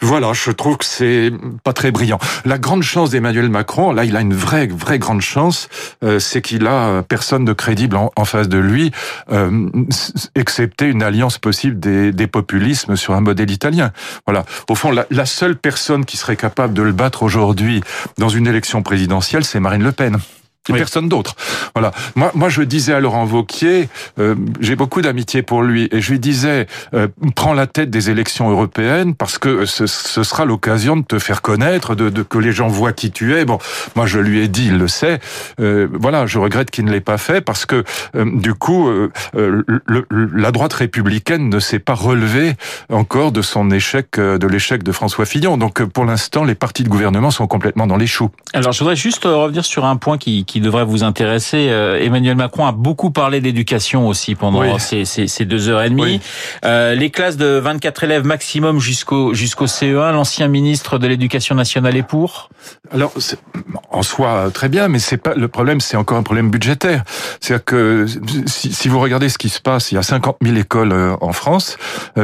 voilà, 0.00 0.32
je 0.34 0.50
trouve 0.50 0.76
que 0.76 0.84
c'est 0.84 1.32
pas 1.62 1.72
très 1.72 1.90
brillant. 1.90 2.18
La 2.44 2.58
grande 2.58 2.82
chance 2.82 3.10
d'Emmanuel 3.10 3.48
Macron, 3.48 3.92
là, 3.92 4.04
il 4.04 4.16
a 4.16 4.20
une 4.20 4.34
vraie, 4.34 4.66
vraie 4.66 4.98
grande 4.98 5.22
chance, 5.22 5.68
c'est 6.18 6.42
qu'il 6.42 6.66
a 6.66 7.02
personne 7.02 7.44
de 7.44 7.52
crédible 7.52 7.96
en, 7.96 8.24
face 8.24 8.48
de 8.48 8.58
lui, 8.58 8.90
excepté 10.34 10.86
une 10.86 11.02
alliance 11.02 11.38
possible 11.38 11.78
des, 11.78 12.26
populismes 12.26 12.96
sur 12.96 13.14
un 13.14 13.20
modèle 13.20 13.50
italien. 13.50 13.92
Voilà. 14.26 14.44
Au 14.68 14.74
fond, 14.74 14.90
la 14.90 15.26
seule 15.26 15.56
personne 15.56 16.04
qui 16.04 16.16
serait 16.16 16.36
capable 16.36 16.74
de 16.74 16.82
le 16.82 16.92
battre 16.92 17.22
aujourd'hui 17.22 17.82
dans 18.18 18.28
une 18.28 18.46
élection 18.46 18.82
présidentielle, 18.82 19.44
c'est 19.44 19.60
Marine 19.60 19.82
Le 19.82 19.92
Pen 19.92 20.18
et 20.68 20.72
personne 20.72 21.08
d'autre. 21.08 21.34
Voilà. 21.74 21.92
Moi, 22.14 22.30
moi, 22.34 22.48
je 22.48 22.62
disais 22.62 22.94
à 22.94 23.00
Laurent 23.00 23.24
Vauquier, 23.24 23.88
euh, 24.18 24.34
j'ai 24.60 24.76
beaucoup 24.76 25.02
d'amitié 25.02 25.42
pour 25.42 25.62
lui, 25.62 25.88
et 25.92 26.00
je 26.00 26.12
lui 26.12 26.18
disais, 26.18 26.66
euh, 26.94 27.08
prends 27.36 27.52
la 27.52 27.66
tête 27.66 27.90
des 27.90 28.10
élections 28.10 28.50
européennes 28.50 29.14
parce 29.14 29.38
que 29.38 29.66
ce, 29.66 29.86
ce 29.86 30.22
sera 30.22 30.44
l'occasion 30.44 30.96
de 30.96 31.04
te 31.04 31.18
faire 31.18 31.42
connaître, 31.42 31.94
de, 31.94 32.08
de, 32.10 32.22
que 32.22 32.38
les 32.38 32.52
gens 32.52 32.68
voient 32.68 32.92
qui 32.92 33.10
tu 33.10 33.34
es. 33.34 33.44
Bon, 33.44 33.58
moi, 33.94 34.06
je 34.06 34.18
lui 34.18 34.40
ai 34.40 34.48
dit, 34.48 34.66
il 34.66 34.78
le 34.78 34.88
sait. 34.88 35.20
Euh, 35.60 35.88
voilà, 35.92 36.26
je 36.26 36.38
regrette 36.38 36.70
qu'il 36.70 36.84
ne 36.84 36.92
l'ait 36.92 37.00
pas 37.00 37.18
fait 37.18 37.40
parce 37.40 37.66
que 37.66 37.84
euh, 38.16 38.24
du 38.34 38.54
coup, 38.54 38.88
euh, 38.88 39.10
le, 39.34 40.06
la 40.10 40.50
droite 40.50 40.72
républicaine 40.72 41.48
ne 41.48 41.58
s'est 41.60 41.78
pas 41.78 41.94
relevée 41.94 42.54
encore 42.90 43.32
de 43.32 43.42
son 43.42 43.70
échec, 43.70 44.18
de 44.18 44.46
l'échec 44.46 44.82
de 44.82 44.92
François 44.92 45.26
Fillon. 45.26 45.56
Donc, 45.56 45.82
pour 45.84 46.04
l'instant, 46.04 46.44
les 46.44 46.54
partis 46.54 46.84
de 46.84 46.88
gouvernement 46.88 47.30
sont 47.30 47.46
complètement 47.46 47.86
dans 47.86 47.96
les 47.96 48.06
choux. 48.06 48.30
Alors, 48.52 48.72
je 48.72 48.78
voudrais 48.78 48.96
juste 48.96 49.24
revenir 49.24 49.64
sur 49.64 49.84
un 49.84 49.96
point 49.96 50.18
qui 50.18 50.44
qui 50.44 50.53
devrait 50.62 50.84
vous 50.84 51.04
intéresser. 51.04 51.68
Euh, 51.70 52.00
Emmanuel 52.00 52.36
Macron 52.36 52.66
a 52.66 52.72
beaucoup 52.72 53.10
parlé 53.10 53.40
d'éducation 53.40 54.08
aussi 54.08 54.34
pendant 54.34 54.78
ces, 54.78 55.04
ces, 55.04 55.26
ces, 55.26 55.44
deux 55.44 55.68
heures 55.68 55.82
et 55.82 55.90
demie. 55.90 56.20
Euh, 56.64 56.94
les 56.94 57.10
classes 57.10 57.36
de 57.36 57.58
24 57.58 58.04
élèves 58.04 58.24
maximum 58.24 58.80
jusqu'au 58.80 59.34
jusqu'au 59.34 59.66
CE1, 59.66 60.12
l'ancien 60.12 60.48
ministre 60.48 60.98
de 60.98 61.06
l'Éducation 61.06 61.54
nationale 61.54 61.96
est 61.96 62.02
pour? 62.02 62.50
Alors, 62.92 63.12
en 63.90 64.02
soi, 64.02 64.50
très 64.52 64.68
bien, 64.68 64.88
mais 64.88 64.98
c'est 64.98 65.16
pas 65.16 65.34
le 65.34 65.48
problème, 65.48 65.80
c'est 65.80 65.96
encore 65.96 66.18
un 66.18 66.22
problème 66.22 66.50
budgétaire. 66.50 67.04
C'est-à-dire 67.40 67.64
que 67.64 68.06
si, 68.46 68.72
si, 68.72 68.88
vous 68.88 69.00
regardez 69.00 69.28
ce 69.28 69.38
qui 69.38 69.48
se 69.48 69.60
passe, 69.60 69.92
il 69.92 69.96
y 69.96 69.98
a 69.98 70.02
50 70.02 70.36
000 70.42 70.56
écoles 70.56 70.92
euh, 70.92 71.14
en 71.20 71.32
France. 71.32 71.76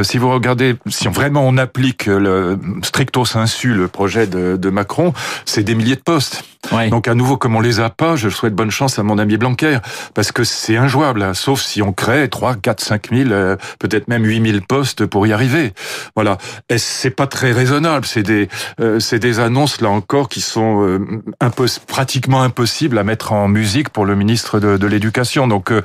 si 0.03 0.17
vous 0.17 0.31
regardez, 0.31 0.75
si 0.87 1.07
vraiment 1.07 1.47
on 1.47 1.57
applique 1.57 2.05
le 2.05 2.59
stricto 2.83 3.25
sensu 3.25 3.73
le 3.73 3.87
projet 3.87 4.27
de, 4.27 4.57
de 4.57 4.69
Macron, 4.69 5.13
c'est 5.45 5.63
des 5.63 5.75
milliers 5.75 5.95
de 5.95 6.01
postes. 6.01 6.43
Donc 6.89 7.07
à 7.07 7.15
nouveau, 7.15 7.37
comme 7.37 7.55
on 7.55 7.61
les 7.61 7.79
a 7.79 7.89
pas, 7.89 8.15
je 8.15 8.29
souhaite 8.29 8.53
bonne 8.53 8.71
chance 8.71 8.99
à 8.99 9.03
mon 9.03 9.17
ami 9.17 9.37
Blanquer, 9.37 9.79
parce 10.13 10.31
que 10.31 10.43
c'est 10.43 10.77
injouable, 10.77 11.23
hein, 11.23 11.33
sauf 11.33 11.61
si 11.61 11.81
on 11.81 11.91
crée 11.91 12.29
3, 12.29 12.55
4, 12.55 12.81
5 12.81 13.09
000, 13.11 13.29
peut-être 13.79 14.07
même 14.07 14.25
8 14.25 14.51
000 14.51 14.63
postes 14.67 15.05
pour 15.05 15.25
y 15.27 15.33
arriver. 15.33 15.73
Voilà. 16.15 16.37
Et 16.69 16.77
c'est 16.77 17.09
pas 17.09 17.27
très 17.27 17.51
raisonnable. 17.51 18.05
C'est 18.05 18.23
des, 18.23 18.47
euh, 18.79 18.99
c'est 18.99 19.19
des 19.19 19.39
annonces, 19.39 19.81
là 19.81 19.89
encore, 19.89 20.29
qui 20.29 20.41
sont 20.41 20.85
euh, 20.85 20.99
pratiquement 21.87 22.41
impossibles 22.41 22.97
à 22.97 23.03
mettre 23.03 23.33
en 23.33 23.47
musique 23.47 23.89
pour 23.89 24.05
le 24.05 24.15
ministre 24.15 24.59
de, 24.59 24.77
de 24.77 24.87
l'Éducation. 24.87 25.47
Donc, 25.47 25.71
euh, 25.71 25.81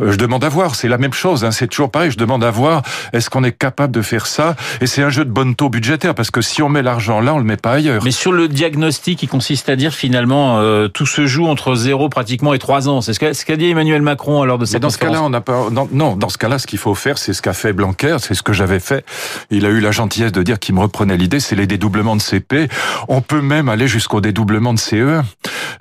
je 0.00 0.16
demande 0.16 0.44
à 0.44 0.48
voir. 0.48 0.74
C'est 0.74 0.88
la 0.88 0.98
même 0.98 1.12
chose. 1.12 1.44
Hein, 1.44 1.50
c'est 1.50 1.66
toujours 1.66 1.90
pareil. 1.90 2.10
Je 2.10 2.18
demande 2.18 2.44
à 2.44 2.50
voir, 2.50 2.82
est-ce 3.12 3.30
qu'on 3.30 3.44
est 3.44 3.56
capable 3.56 3.92
de 3.92 4.02
faire 4.02 4.26
ça? 4.26 4.56
Et 4.80 4.86
c'est 4.86 5.02
un 5.02 5.10
jeu 5.10 5.24
de 5.24 5.30
bonne 5.30 5.54
taux 5.54 5.68
budgétaire, 5.70 6.14
parce 6.14 6.30
que 6.30 6.40
si 6.40 6.62
on 6.62 6.68
met 6.68 6.82
l'argent 6.82 7.20
là, 7.20 7.34
on 7.34 7.38
le 7.38 7.44
met 7.44 7.56
pas 7.56 7.72
ailleurs. 7.72 8.02
Mais 8.04 8.10
sur 8.10 8.32
le 8.32 8.48
diagnostic 8.48 9.18
qui 9.18 9.26
consiste 9.26 9.68
à 9.68 9.76
dire 9.76 9.92
finalement 9.92 10.19
euh, 10.28 10.88
tout 10.88 11.06
se 11.06 11.26
joue 11.26 11.46
entre 11.46 11.74
zéro 11.74 12.08
pratiquement 12.08 12.54
et 12.54 12.58
trois 12.58 12.88
ans. 12.88 13.00
C'est 13.00 13.12
ce 13.12 13.44
qu'a 13.44 13.56
dit 13.56 13.70
Emmanuel 13.70 14.02
Macron 14.02 14.44
lors 14.44 14.58
de 14.58 14.64
cette 14.64 14.82
Dans 14.82 14.90
ce 14.90 14.98
cas-là, 14.98 15.22
on 15.22 15.30
n'a 15.30 15.40
pas. 15.40 15.68
Non, 15.92 16.16
dans 16.16 16.28
ce 16.28 16.38
cas-là, 16.38 16.58
ce 16.58 16.66
qu'il 16.66 16.78
faut 16.78 16.94
faire, 16.94 17.18
c'est 17.18 17.32
ce 17.32 17.42
qu'a 17.42 17.52
fait 17.52 17.72
Blanquer, 17.72 18.16
c'est 18.20 18.34
ce 18.34 18.42
que 18.42 18.52
j'avais 18.52 18.80
fait. 18.80 19.04
Il 19.50 19.66
a 19.66 19.68
eu 19.68 19.80
la 19.80 19.90
gentillesse 19.90 20.32
de 20.32 20.42
dire 20.42 20.58
qu'il 20.58 20.74
me 20.74 20.80
reprenait 20.80 21.16
l'idée, 21.16 21.40
c'est 21.40 21.56
les 21.56 21.66
dédoublements 21.66 22.16
de 22.16 22.20
CP. 22.20 22.68
On 23.08 23.20
peut 23.20 23.40
même 23.40 23.68
aller 23.68 23.88
jusqu'au 23.88 24.20
dédoublement 24.20 24.74
de 24.74 24.78
CE1. 24.78 25.22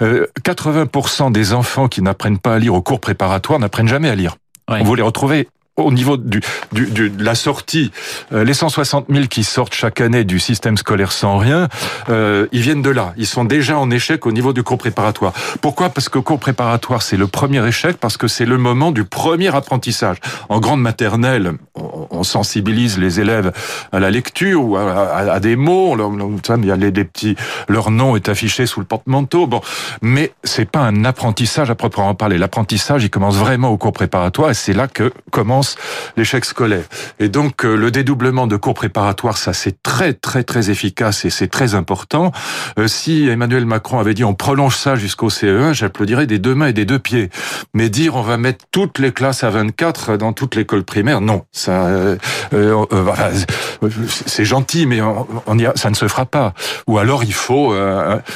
Euh, 0.01 0.25
80% 0.43 1.31
des 1.31 1.53
enfants 1.53 1.87
qui 1.87 2.01
n'apprennent 2.01 2.39
pas 2.39 2.55
à 2.55 2.59
lire 2.59 2.73
au 2.73 2.81
cours 2.81 2.99
préparatoire 2.99 3.59
n'apprennent 3.59 3.87
jamais 3.87 4.09
à 4.09 4.15
lire. 4.15 4.35
Vous 4.83 4.95
les 4.95 5.01
retrouvez 5.01 5.47
au 5.83 5.91
niveau 5.91 6.17
du, 6.17 6.41
du, 6.71 7.09
de 7.09 7.23
la 7.23 7.35
sortie, 7.35 7.91
euh, 8.33 8.43
les 8.43 8.53
160 8.53 9.05
000 9.09 9.27
qui 9.27 9.43
sortent 9.43 9.73
chaque 9.73 10.01
année 10.01 10.23
du 10.23 10.39
système 10.39 10.77
scolaire 10.77 11.11
sans 11.11 11.37
rien, 11.37 11.67
euh, 12.09 12.47
ils 12.51 12.61
viennent 12.61 12.81
de 12.81 12.89
là. 12.89 13.13
Ils 13.17 13.27
sont 13.27 13.45
déjà 13.45 13.77
en 13.77 13.89
échec 13.91 14.25
au 14.25 14.31
niveau 14.31 14.53
du 14.53 14.63
cours 14.63 14.77
préparatoire. 14.77 15.33
Pourquoi? 15.61 15.89
Parce 15.89 16.09
que 16.09 16.19
cours 16.19 16.39
préparatoire, 16.39 17.01
c'est 17.01 17.17
le 17.17 17.27
premier 17.27 17.65
échec, 17.67 17.97
parce 17.97 18.17
que 18.17 18.27
c'est 18.27 18.45
le 18.45 18.57
moment 18.57 18.91
du 18.91 19.03
premier 19.03 19.53
apprentissage. 19.53 20.17
En 20.49 20.59
grande 20.59 20.81
maternelle, 20.81 21.53
on, 21.75 22.07
on 22.11 22.23
sensibilise 22.23 22.97
les 22.97 23.19
élèves 23.19 23.51
à 23.91 23.99
la 23.99 24.11
lecture 24.11 24.63
ou 24.63 24.77
à, 24.77 25.07
à, 25.33 25.39
des 25.39 25.55
mots. 25.55 25.95
Il 26.57 26.65
y 26.65 26.71
a 26.71 26.75
les, 26.75 26.91
petits, 26.91 27.35
leur 27.67 27.91
nom 27.91 28.15
est 28.15 28.29
affiché 28.29 28.65
sous 28.65 28.79
le 28.79 28.85
porte-manteau. 28.85 29.47
Bon, 29.47 29.61
mais 30.01 30.33
c'est 30.43 30.69
pas 30.69 30.81
un 30.81 31.05
apprentissage 31.05 31.69
à 31.69 31.75
proprement 31.75 32.15
parler. 32.15 32.37
L'apprentissage, 32.37 33.03
il 33.03 33.09
commence 33.09 33.35
vraiment 33.35 33.69
au 33.69 33.77
cours 33.77 33.93
préparatoire, 33.93 34.51
et 34.51 34.53
c'est 34.53 34.73
là 34.73 34.87
que 34.87 35.11
commence 35.31 35.68
l'échec 36.17 36.45
scolaire. 36.45 36.83
Et 37.19 37.29
donc 37.29 37.65
euh, 37.65 37.75
le 37.75 37.91
dédoublement 37.91 38.47
de 38.47 38.55
cours 38.55 38.73
préparatoires, 38.73 39.37
ça 39.37 39.53
c'est 39.53 39.81
très 39.81 40.13
très 40.13 40.43
très 40.43 40.69
efficace 40.69 41.25
et 41.25 41.29
c'est 41.29 41.47
très 41.47 41.75
important. 41.75 42.31
Euh, 42.77 42.87
si 42.87 43.27
Emmanuel 43.27 43.65
Macron 43.65 43.99
avait 43.99 44.13
dit 44.13 44.23
on 44.23 44.33
prolonge 44.33 44.75
ça 44.75 44.95
jusqu'au 44.95 45.29
CE1, 45.29 45.73
j'applaudirais 45.73 46.27
des 46.27 46.39
deux 46.39 46.55
mains 46.55 46.67
et 46.67 46.73
des 46.73 46.85
deux 46.85 46.99
pieds. 46.99 47.29
Mais 47.73 47.89
dire 47.89 48.15
on 48.15 48.21
va 48.21 48.37
mettre 48.37 48.65
toutes 48.71 48.99
les 48.99 49.11
classes 49.11 49.43
à 49.43 49.49
24 49.49 50.17
dans 50.17 50.33
toute 50.33 50.55
l'école 50.55 50.83
primaire, 50.83 51.21
non, 51.21 51.43
ça 51.51 51.87
euh, 51.87 52.17
euh, 52.53 52.85
c'est 54.07 54.45
gentil, 54.45 54.85
mais 54.85 55.01
on, 55.01 55.57
y 55.57 55.67
ça 55.75 55.89
ne 55.89 55.95
se 55.95 56.07
fera 56.07 56.25
pas. 56.25 56.53
Ou 56.87 56.97
alors 56.97 57.23
il 57.23 57.33
faut 57.33 57.73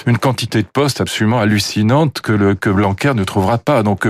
une 0.05 0.17
quantité 0.17 0.61
de 0.61 0.67
postes 0.67 1.01
absolument 1.01 1.39
hallucinante 1.39 2.21
que 2.21 2.53
que 2.53 2.69
Blanquer 2.69 3.13
ne 3.15 3.23
trouvera 3.23 3.57
pas. 3.57 3.83
Donc 3.83 4.07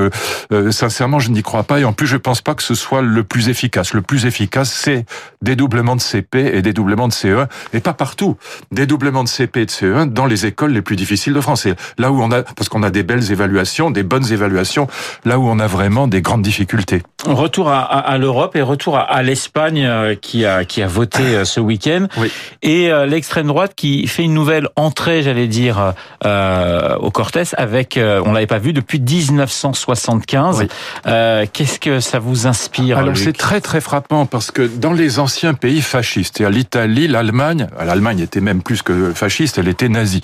sincèrement, 0.71 1.19
je 1.19 1.29
n'y 1.29 1.43
crois 1.43 1.63
pas. 1.63 1.79
Et 1.79 1.85
en 1.85 1.93
plus, 1.93 2.07
je 2.07 2.17
pense 2.17 2.41
pas 2.41 2.55
que 2.55 2.63
ce 2.63 2.75
soit 2.75 3.01
le 3.05 3.23
plus 3.23 3.49
efficace. 3.49 3.93
Le 3.93 4.01
plus 4.01 4.25
efficace, 4.25 4.71
c'est 4.71 5.05
dédoublement 5.41 5.95
de 5.95 6.01
CP 6.01 6.51
et 6.53 6.61
dédoublement 6.61 7.07
de 7.07 7.13
CE1, 7.13 7.47
et 7.73 7.79
pas 7.79 7.93
partout. 7.93 8.37
Dédoublement 8.71 9.23
de 9.23 9.29
CP 9.29 9.61
et 9.61 9.65
de 9.65 9.71
CE1 9.71 10.05
dans 10.11 10.25
les 10.25 10.45
écoles 10.45 10.71
les 10.73 10.81
plus 10.81 10.95
difficiles 10.95 11.33
de 11.33 11.41
France. 11.41 11.65
Et 11.65 11.75
là 11.97 12.11
où 12.11 12.21
on 12.21 12.31
a, 12.31 12.43
parce 12.43 12.69
qu'on 12.69 12.83
a 12.83 12.89
des 12.89 13.03
belles 13.03 13.31
évaluations, 13.31 13.91
des 13.91 14.03
bonnes 14.03 14.31
évaluations, 14.31 14.87
là 15.25 15.39
où 15.39 15.47
on 15.47 15.59
a 15.59 15.67
vraiment 15.67 16.07
des 16.07 16.21
grandes 16.21 16.41
difficultés. 16.41 17.03
Retour 17.25 17.69
à, 17.69 17.81
à, 17.81 18.17
l'Europe 18.17 18.55
et 18.55 18.61
retour 18.61 18.97
à, 18.97 19.01
à 19.01 19.21
l'Espagne 19.21 19.85
euh, 19.85 20.15
qui 20.15 20.45
a 20.45 20.65
qui 20.65 20.81
a 20.81 20.87
voté 20.87 21.23
euh, 21.23 21.45
ce 21.45 21.59
week-end 21.59 22.07
oui. 22.17 22.31
et 22.61 22.91
euh, 22.91 23.05
l'extrême 23.05 23.47
droite 23.47 23.73
qui 23.75 24.07
fait 24.07 24.23
une 24.23 24.33
nouvelle 24.33 24.67
entrée, 24.75 25.23
j'allais 25.23 25.47
dire, 25.47 25.93
euh, 26.25 26.95
au 26.97 27.11
Cortés 27.11 27.43
avec, 27.57 27.99
on 27.99 28.31
l'avait 28.31 28.47
pas 28.47 28.59
vu 28.59 28.73
depuis 28.73 28.99
1975. 28.99 30.67
Euh, 31.07 31.45
Qu'est-ce 31.51 31.79
que 31.79 31.99
ça 31.99 32.19
vous 32.19 32.47
inspire 32.47 32.92
Alors 32.95 33.17
c'est 33.17 33.33
très 33.33 33.61
très 33.61 33.81
frappant 33.81 34.25
parce 34.25 34.51
que 34.51 34.61
dans 34.61 34.93
les 34.93 35.19
anciens 35.19 35.53
pays 35.53 35.81
fascistes, 35.81 36.41
et 36.41 36.45
à 36.45 36.49
l'Italie, 36.49 37.07
l'Allemagne, 37.07 37.67
l'Allemagne 37.77 38.19
était 38.19 38.41
même 38.41 38.61
plus 38.61 38.81
que 38.81 39.13
fasciste, 39.13 39.57
elle 39.57 39.67
était 39.67 39.89
nazie. 39.89 40.21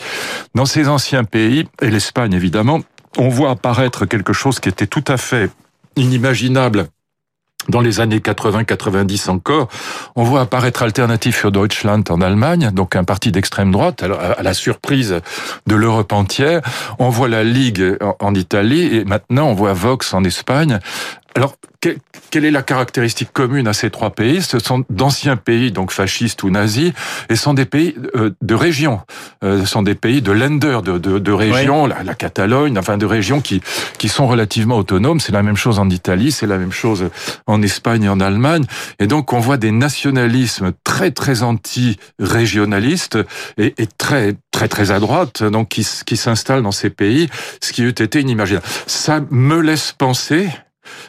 Dans 0.56 0.66
ces 0.66 0.88
anciens 0.88 1.24
pays 1.24 1.68
et 1.82 1.90
l'Espagne 1.90 2.34
évidemment, 2.34 2.82
on 3.18 3.30
voit 3.30 3.52
apparaître 3.52 4.06
quelque 4.06 4.34
chose 4.34 4.60
qui 4.60 4.70
était 4.70 4.88
tout 4.88 5.06
à 5.08 5.18
fait 5.18 5.50
inimaginable 5.96 6.88
dans 7.68 7.82
les 7.82 8.00
années 8.00 8.20
80-90 8.20 9.30
encore, 9.30 9.68
on 10.16 10.24
voit 10.24 10.42
apparaître 10.42 10.82
Alternative 10.82 11.36
für 11.36 11.52
Deutschland 11.52 12.04
en 12.10 12.22
Allemagne, 12.22 12.72
donc 12.72 12.96
un 12.96 13.04
parti 13.04 13.32
d'extrême 13.32 13.72
droite, 13.72 14.04
à 14.04 14.42
la 14.42 14.54
surprise 14.54 15.22
de 15.68 15.76
l'Europe 15.76 16.14
entière. 16.14 16.62
On 16.98 17.10
voit 17.10 17.28
la 17.28 17.44
Ligue 17.44 17.98
en 18.20 18.34
Italie 18.34 18.96
et 18.96 19.06
maintenant 19.06 19.50
on 19.50 19.54
voit 19.54 19.74
Vox 19.74 20.14
en 20.14 20.24
Espagne. 20.24 20.80
Alors, 21.36 21.56
quelle 21.80 22.46
est 22.46 22.52
la 22.52 22.64
caractéristique 22.64 23.32
commune 23.32 23.68
à 23.68 23.74
ces 23.74 23.90
trois 23.90 24.10
pays? 24.10 24.42
Ce 24.42 24.60
sont 24.60 24.84
d'anciens 24.90 25.38
pays, 25.38 25.72
donc 25.72 25.92
fascistes 25.92 26.44
ou 26.44 26.50
nazis, 26.50 26.92
et 27.30 27.36
sont 27.36 27.54
des 27.54 27.66
pays 27.66 27.96
euh, 28.16 28.32
de 28.42 28.56
régions. 28.56 29.02
Euh, 29.44 29.62
ce 29.62 29.66
sont 29.66 29.84
des 29.84 29.96
pays 29.96 30.22
de 30.22 30.32
Länder, 30.32 30.80
de, 30.84 30.98
de, 30.98 31.20
de 31.20 31.32
régions, 31.32 31.86
la, 31.86 32.04
la, 32.04 32.16
Catalogne, 32.16 32.78
enfin 32.78 32.98
de 32.98 33.06
régions 33.06 33.42
qui, 33.42 33.62
qui 33.98 34.10
sont 34.10 34.28
relativement 34.28 34.78
autonomes. 34.78 35.20
C'est 35.20 35.32
la 35.32 35.44
même 35.44 35.56
chose 35.56 35.80
en 35.80 35.90
Italie, 35.90 36.32
c'est 36.32 36.48
la 36.48 36.58
même 36.58 36.72
chose 36.72 37.10
en 37.48 37.62
Espagne 37.62 38.04
et 38.04 38.10
en 38.10 38.20
Allemagne. 38.20 38.66
Et 39.00 39.08
donc, 39.08 39.32
on 39.32 39.40
voit 39.40 39.58
des 39.58 39.72
nationalismes 39.72 40.74
très, 40.84 41.12
très 41.12 41.44
anti-régionalistes 41.44 43.20
et, 43.58 43.76
et, 43.78 43.88
très, 43.88 44.36
très, 44.52 44.68
très 44.68 44.92
à 44.92 45.00
droite, 45.00 45.44
donc 45.44 45.70
qui, 45.70 45.88
qui 46.06 46.18
s'installent 46.18 46.64
dans 46.64 46.72
ces 46.72 46.90
pays, 46.90 47.30
ce 47.62 47.72
qui 47.72 47.84
eût 47.84 47.90
été 47.90 48.20
inimaginable. 48.20 48.66
Ça 48.88 49.22
me 49.30 49.62
laisse 49.62 49.94
penser 49.94 50.50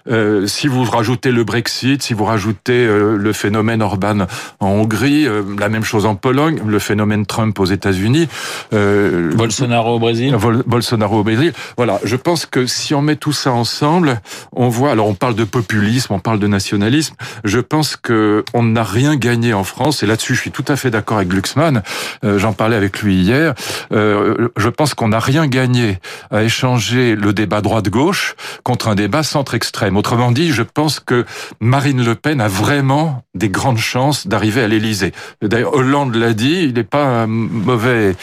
euh, 0.09 0.47
si 0.47 0.69
vous 0.69 0.85
rajoutez 0.85 1.33
le 1.33 1.45
Brexit, 1.45 2.03
si 2.03 2.15
vous 2.15 2.25
rajoutez 2.25 2.87
euh, 2.87 3.17
le 3.17 3.33
phénomène 3.33 3.83
Orban 3.83 4.27
en 4.61 4.67
Hongrie, 4.67 5.27
euh, 5.27 5.43
la 5.59 5.69
même 5.69 5.85
chose 5.85 6.07
en 6.07 6.15
Pologne, 6.15 6.61
le 6.67 6.79
phénomène 6.79 7.27
Trump 7.27 7.59
aux 7.59 7.65
États-Unis, 7.65 8.29
Bolsonaro 8.73 9.97
au 9.97 9.99
Brésil, 9.99 10.37
Bolsonaro 10.67 11.21
au 11.21 11.25
Brésil. 11.25 11.53
Voilà, 11.77 11.99
je 12.05 12.17
pense 12.17 12.47
que 12.47 12.67
si 12.67 12.95
on 12.95 13.03
met 13.03 13.17
tout 13.17 13.33
ça 13.33 13.53
ensemble, 13.53 14.21
on 14.53 14.69
voit. 14.69 14.93
Alors 14.93 15.09
on 15.09 15.15
parle 15.15 15.35
de 15.35 15.45
populisme, 15.45 16.15
on 16.15 16.19
parle 16.19 16.39
de 16.39 16.47
nationalisme. 16.47 17.15
Je 17.45 17.61
pense 17.61 17.97
que 17.97 18.45
on 18.55 18.63
n'a 18.63 18.85
rien 18.85 19.17
gagné 19.17 19.53
en 19.55 19.65
France. 19.65 20.03
Et 20.03 20.07
là-dessus, 20.07 20.35
je 20.35 20.41
suis 20.41 20.51
tout 20.51 20.65
à 20.69 20.77
fait 20.77 20.91
d'accord 20.91 21.19
avec 21.19 21.29
Glucksmann. 21.29 21.83
J'en 22.23 22.53
parlais 22.53 22.77
avec 22.77 23.01
lui 23.03 23.17
hier. 23.17 23.55
je 23.91 24.69
pense 24.69 24.95
qu'on 24.95 25.09
n'a 25.09 25.21
rien 25.21 25.47
gagné 25.47 25.99
à 26.31 26.43
échanger 26.43 27.15
le 27.17 27.33
débat 27.33 27.61
droite-gauche 27.61 28.35
contre 28.63 28.89
un 28.89 28.95
débat 28.95 29.23
centre-extrême 29.23 29.70
Autrement 29.97 30.31
dit, 30.31 30.51
je 30.51 30.63
pense 30.63 31.01
que 31.01 31.25
Marine 31.61 32.05
Le 32.05 32.15
Pen 32.15 32.41
a 32.41 32.49
vraiment 32.49 33.23
des 33.35 33.49
grandes 33.49 33.79
chances 33.79 34.27
d'arriver 34.27 34.63
à 34.63 34.69
l'Élysée. 34.69 35.13
D'ailleurs, 35.43 35.75
Hollande 35.75 36.15
l'a 36.15 36.33
dit, 36.33 36.63
il 36.63 36.75
n'est 36.75 36.85
pas 36.85 37.05
un 37.05 37.27
mauvais 37.27 38.15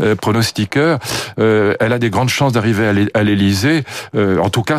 euh, 0.00 0.14
pronostiqueur. 0.14 0.98
Euh, 1.38 1.74
elle 1.80 1.92
a 1.92 1.98
des 1.98 2.10
grandes 2.10 2.28
chances 2.28 2.52
d'arriver 2.52 3.08
à 3.14 3.22
l'Élysée. 3.22 3.84
Euh, 4.14 4.38
en 4.38 4.50
tout 4.50 4.62
cas, 4.62 4.78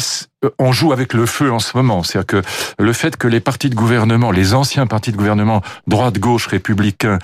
on 0.59 0.71
joue 0.71 0.91
avec 0.91 1.13
le 1.13 1.25
feu 1.25 1.51
en 1.51 1.59
ce 1.59 1.75
moment. 1.75 2.03
C'est-à-dire 2.03 2.27
que 2.27 2.41
le 2.79 2.93
fait 2.93 3.17
que 3.17 3.27
les 3.27 3.39
partis 3.39 3.69
de 3.69 3.75
gouvernement, 3.75 4.31
les 4.31 4.53
anciens 4.53 4.87
partis 4.87 5.11
de 5.11 5.17
gouvernement, 5.17 5.61
droite, 5.87 6.19
gauche, 6.19 6.47
républicains, 6.47 7.19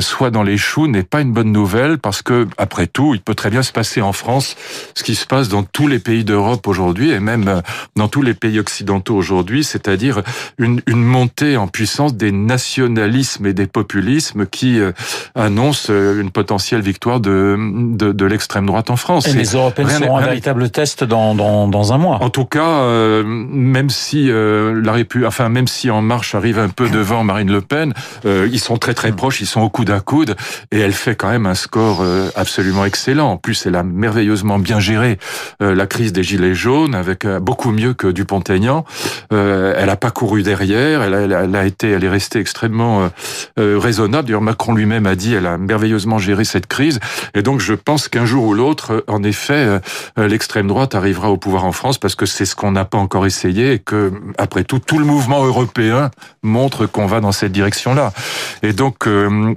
soient 0.00 0.30
dans 0.30 0.42
les 0.42 0.56
choux 0.56 0.86
n'est 0.86 1.02
pas 1.02 1.20
une 1.20 1.32
bonne 1.32 1.52
nouvelle 1.52 1.98
parce 1.98 2.22
que, 2.22 2.46
après 2.58 2.86
tout, 2.86 3.14
il 3.14 3.20
peut 3.20 3.34
très 3.34 3.50
bien 3.50 3.62
se 3.62 3.72
passer 3.72 4.00
en 4.00 4.12
France 4.12 4.56
ce 4.94 5.02
qui 5.02 5.14
se 5.14 5.26
passe 5.26 5.48
dans 5.48 5.62
tous 5.62 5.86
les 5.86 5.98
pays 5.98 6.24
d'Europe 6.24 6.66
aujourd'hui 6.66 7.10
et 7.10 7.20
même 7.20 7.62
dans 7.96 8.08
tous 8.08 8.22
les 8.22 8.34
pays 8.34 8.58
occidentaux 8.58 9.14
aujourd'hui, 9.14 9.64
c'est-à-dire 9.64 10.22
une, 10.58 10.80
une 10.86 11.02
montée 11.02 11.56
en 11.56 11.68
puissance 11.68 12.14
des 12.14 12.32
nationalismes 12.32 13.46
et 13.46 13.52
des 13.52 13.66
populismes 13.66 14.46
qui 14.46 14.78
euh, 14.78 14.92
annoncent 15.34 15.88
euh, 15.90 16.20
une 16.20 16.30
potentielle 16.30 16.80
victoire 16.80 17.20
de, 17.20 17.56
de, 17.58 18.12
de 18.12 18.24
l'extrême 18.24 18.66
droite 18.66 18.90
en 18.90 18.96
France. 18.96 19.26
Et 19.26 19.32
les 19.32 19.52
Européens 19.52 19.88
seront 19.88 20.16
un 20.16 20.22
véritable 20.22 20.70
test 20.70 21.04
dans, 21.04 21.34
dans, 21.34 21.68
dans, 21.68 21.92
un 21.92 21.98
mois. 21.98 22.18
En 22.22 22.30
tout 22.30 22.44
cas, 22.44 22.63
euh, 22.68 23.22
même 23.24 23.90
si 23.90 24.30
la 24.30 24.92
République, 24.92 25.26
enfin 25.26 25.48
même 25.48 25.66
si 25.66 25.90
En 25.90 26.02
Marche 26.02 26.34
arrive 26.34 26.58
un 26.58 26.68
peu 26.68 26.88
devant 26.88 27.24
Marine 27.24 27.50
Le 27.50 27.60
Pen, 27.60 27.92
ils 28.24 28.60
sont 28.60 28.76
très 28.76 28.94
très 28.94 29.12
proches, 29.12 29.40
ils 29.40 29.46
sont 29.46 29.60
au 29.60 29.68
coude 29.68 29.90
à 29.90 30.00
coude, 30.00 30.36
et 30.70 30.80
elle 30.80 30.92
fait 30.92 31.14
quand 31.14 31.30
même 31.30 31.46
un 31.46 31.54
score 31.54 32.04
absolument 32.36 32.84
excellent. 32.84 33.32
En 33.32 33.36
plus, 33.36 33.66
elle 33.66 33.76
a 33.76 33.82
merveilleusement 33.82 34.58
bien 34.58 34.80
géré 34.80 35.18
la 35.60 35.86
crise 35.86 36.12
des 36.12 36.22
gilets 36.22 36.54
jaunes, 36.54 36.94
avec 36.94 37.26
beaucoup 37.26 37.70
mieux 37.70 37.94
que 37.94 38.08
Dupont-Aignan. 38.08 38.84
elle 39.30 39.90
a 39.90 39.96
pas 39.96 40.10
couru 40.10 40.42
derrière, 40.42 41.02
elle 41.02 41.56
a, 41.56 41.66
été 41.66 41.90
elle 41.90 42.04
est 42.04 42.08
restée 42.08 42.38
extrêmement 42.38 43.04
euh, 43.04 43.08
euh, 43.58 43.78
raisonnable. 43.78 44.26
D'ailleurs, 44.26 44.40
Macron 44.40 44.74
lui-même 44.74 45.06
a 45.06 45.14
dit, 45.14 45.34
elle 45.34 45.46
a 45.46 45.58
merveilleusement 45.58 46.18
géré 46.18 46.44
cette 46.44 46.66
crise. 46.66 47.00
Et 47.34 47.42
donc, 47.42 47.60
je 47.60 47.74
pense 47.74 48.08
qu'un 48.08 48.26
jour 48.26 48.44
ou 48.44 48.54
l'autre, 48.54 49.04
en 49.06 49.22
effet, 49.22 49.54
euh, 50.18 50.28
l'extrême 50.28 50.66
droite 50.66 50.94
arrivera 50.94 51.30
au 51.30 51.36
pouvoir 51.36 51.64
en 51.64 51.72
France 51.72 51.98
parce 51.98 52.14
que 52.14 52.26
c'est 52.26 52.43
ce 52.44 52.54
qu'on 52.54 52.72
n'a 52.72 52.84
pas 52.84 52.98
encore 52.98 53.26
essayé 53.26 53.72
et 53.72 53.78
que, 53.78 54.12
après 54.38 54.64
tout, 54.64 54.78
tout 54.78 54.98
le 54.98 55.04
mouvement 55.04 55.44
européen 55.44 56.10
montre 56.42 56.86
qu'on 56.86 57.06
va 57.06 57.20
dans 57.20 57.32
cette 57.32 57.52
direction-là. 57.52 58.12
Et 58.62 58.72
donc, 58.72 59.08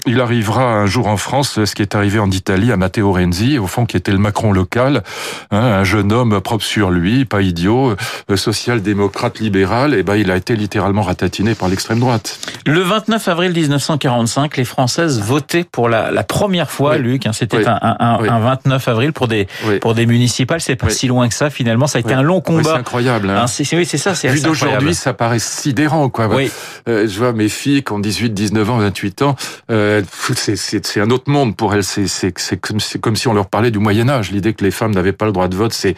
il 0.06 0.22
arrivera 0.22 0.63
un 0.63 0.86
jour 0.86 1.08
en 1.08 1.17
France 1.17 1.63
ce 1.65 1.75
qui 1.75 1.82
est 1.82 1.96
arrivé 1.96 2.20
en 2.20 2.29
Italie 2.32 2.72
à 2.72 2.77
Matteo 2.77 3.12
Renzi, 3.12 3.58
au 3.58 3.67
fond, 3.67 3.86
qui 3.86 3.98
était 3.98 4.12
le 4.12 4.17
Macron 4.17 4.51
local, 4.51 5.03
hein, 5.51 5.60
un 5.60 5.84
jeune 5.84 6.12
homme 6.12 6.39
propre 6.41 6.63
sur 6.63 6.89
lui, 6.89 7.25
pas 7.25 7.41
idiot, 7.41 7.96
social-démocrate 8.36 9.39
libéral. 9.39 9.94
Et 9.94 10.03
ben, 10.03 10.15
il 10.15 10.32
a 10.32 10.36
été 10.38 10.56
littéralement 10.56 11.01
ratatiné 11.01 11.56
par 11.56 11.70
l'extrême 11.70 12.00
droite. 12.00 12.39
Le 12.65 12.82
29 12.82 13.27
avril 13.27 13.51
1945, 13.53 14.58
les 14.58 14.65
Françaises 14.65 15.22
votaient 15.22 15.63
pour 15.63 15.89
la, 15.89 16.12
la 16.12 16.24
première 16.24 16.72
fois, 16.72 16.98
Luc. 16.98 17.25
Hein, 17.25 17.34
C'était 17.34 17.67
un, 17.67 17.79
un, 17.82 18.20
un, 18.29 18.39
29 18.39 18.88
avril 18.88 19.13
pour 19.13 19.27
des 19.27 19.48
pour 19.82 19.96
des 19.96 20.06
municipales. 20.06 20.62
C'est 20.62 20.75
pas 20.75 20.89
si 20.89 21.08
loin 21.08 21.27
que 21.27 21.34
ça 21.34 21.50
finalement. 21.50 21.88
Ça 21.88 21.98
a 21.98 22.01
été 22.01 22.13
un 22.13 22.22
long 22.22 22.41
combat. 22.41 22.76
C'est 22.77 22.81
incroyable. 22.81 23.29
Hein. 23.29 23.46
Hein, 23.46 23.63
oui, 23.74 23.86
c'est 23.86 23.98
ça. 23.98 24.15
C'est 24.15 24.29
Vu 24.29 24.41
d'aujourd'hui, 24.41 24.96
ça 24.96 25.13
paraît 25.13 25.39
sidérant. 25.39 26.10
Quoi. 26.10 26.27
Oui. 26.27 26.51
Euh, 26.88 27.07
je 27.07 27.17
vois 27.17 27.34
mes 27.34 27.50
filles 27.50 27.84
qui 27.84 27.91
ont 27.91 28.00
18, 28.00 28.34
19 28.34 28.69
ans, 28.69 28.77
28 28.77 29.22
ans. 29.22 29.36
Euh, 29.72 30.01
c'est 30.36 31.00
un 31.00 31.10
autre 31.10 31.29
monde 31.29 31.55
pour 31.55 31.74
elles. 31.74 31.84
C'est 31.84 32.31
comme, 32.60 32.79
comme 33.01 33.15
si 33.15 33.27
on 33.27 33.34
leur 33.34 33.48
parlait 33.48 33.72
du 33.72 33.79
Moyen 33.79 34.10
Âge. 34.10 34.31
L'idée 34.31 34.53
que 34.53 34.63
les 34.63 34.72
femmes 34.72 34.93
n'avaient 34.93 35.13
pas 35.13 35.25
le 35.25 35.31
droit 35.31 35.48
de 35.48 35.55
vote, 35.55 35.74
c'est 35.74 35.96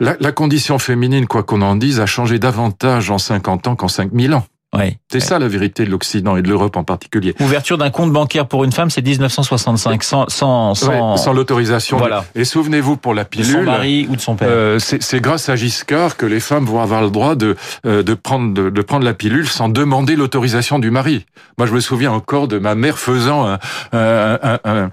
la, 0.00 0.16
la 0.20 0.32
condition 0.32 0.78
féminine, 0.78 1.26
quoi 1.26 1.42
qu'on 1.42 1.62
en 1.62 1.76
dise, 1.76 2.00
a 2.00 2.06
changé 2.06 2.38
davantage 2.38 3.10
en 3.10 3.18
50 3.18 3.68
ans 3.68 3.76
qu'en 3.76 3.88
5000 3.88 4.34
ans. 4.34 4.46
Ouais, 4.76 4.98
c'est 5.10 5.20
ça 5.20 5.38
la 5.38 5.48
vérité 5.48 5.86
de 5.86 5.90
l'Occident 5.90 6.36
et 6.36 6.42
de 6.42 6.48
l'Europe 6.48 6.76
en 6.76 6.84
particulier. 6.84 7.34
Ouverture 7.40 7.78
d'un 7.78 7.88
compte 7.88 8.12
bancaire 8.12 8.46
pour 8.46 8.64
une 8.64 8.72
femme, 8.72 8.90
c'est 8.90 9.00
1965, 9.00 10.04
sans 10.04 10.28
sans 10.28 10.74
sans, 10.74 11.16
sans 11.16 11.32
l'autorisation. 11.32 11.96
Voilà. 11.96 12.26
Et 12.34 12.44
souvenez-vous 12.44 12.98
pour 12.98 13.14
la 13.14 13.24
pilule, 13.24 13.46
de 13.46 13.52
son 13.52 13.62
mari 13.62 14.06
ou 14.10 14.16
de 14.16 14.20
son 14.20 14.36
père. 14.36 14.48
Euh, 14.50 14.78
c'est 14.78 15.20
grâce 15.20 15.48
à 15.48 15.56
Giscard 15.56 16.18
que 16.18 16.26
les 16.26 16.38
femmes 16.38 16.66
vont 16.66 16.82
avoir 16.82 17.00
le 17.00 17.08
droit 17.08 17.34
de 17.34 17.56
euh, 17.86 18.02
de 18.02 18.12
prendre 18.12 18.52
de, 18.52 18.68
de, 18.68 18.82
prendre 18.82 19.06
la 19.06 19.14
pilule 19.14 19.48
sans 19.48 19.70
demander 19.70 20.16
l'autorisation 20.16 20.78
du 20.78 20.90
mari. 20.90 21.24
Moi, 21.56 21.66
je 21.66 21.72
me 21.72 21.80
souviens 21.80 22.12
encore 22.12 22.46
de 22.46 22.58
ma 22.58 22.74
mère 22.74 22.98
faisant 22.98 23.46
un 23.46 23.58
un, 23.94 24.58
un, 24.64 24.90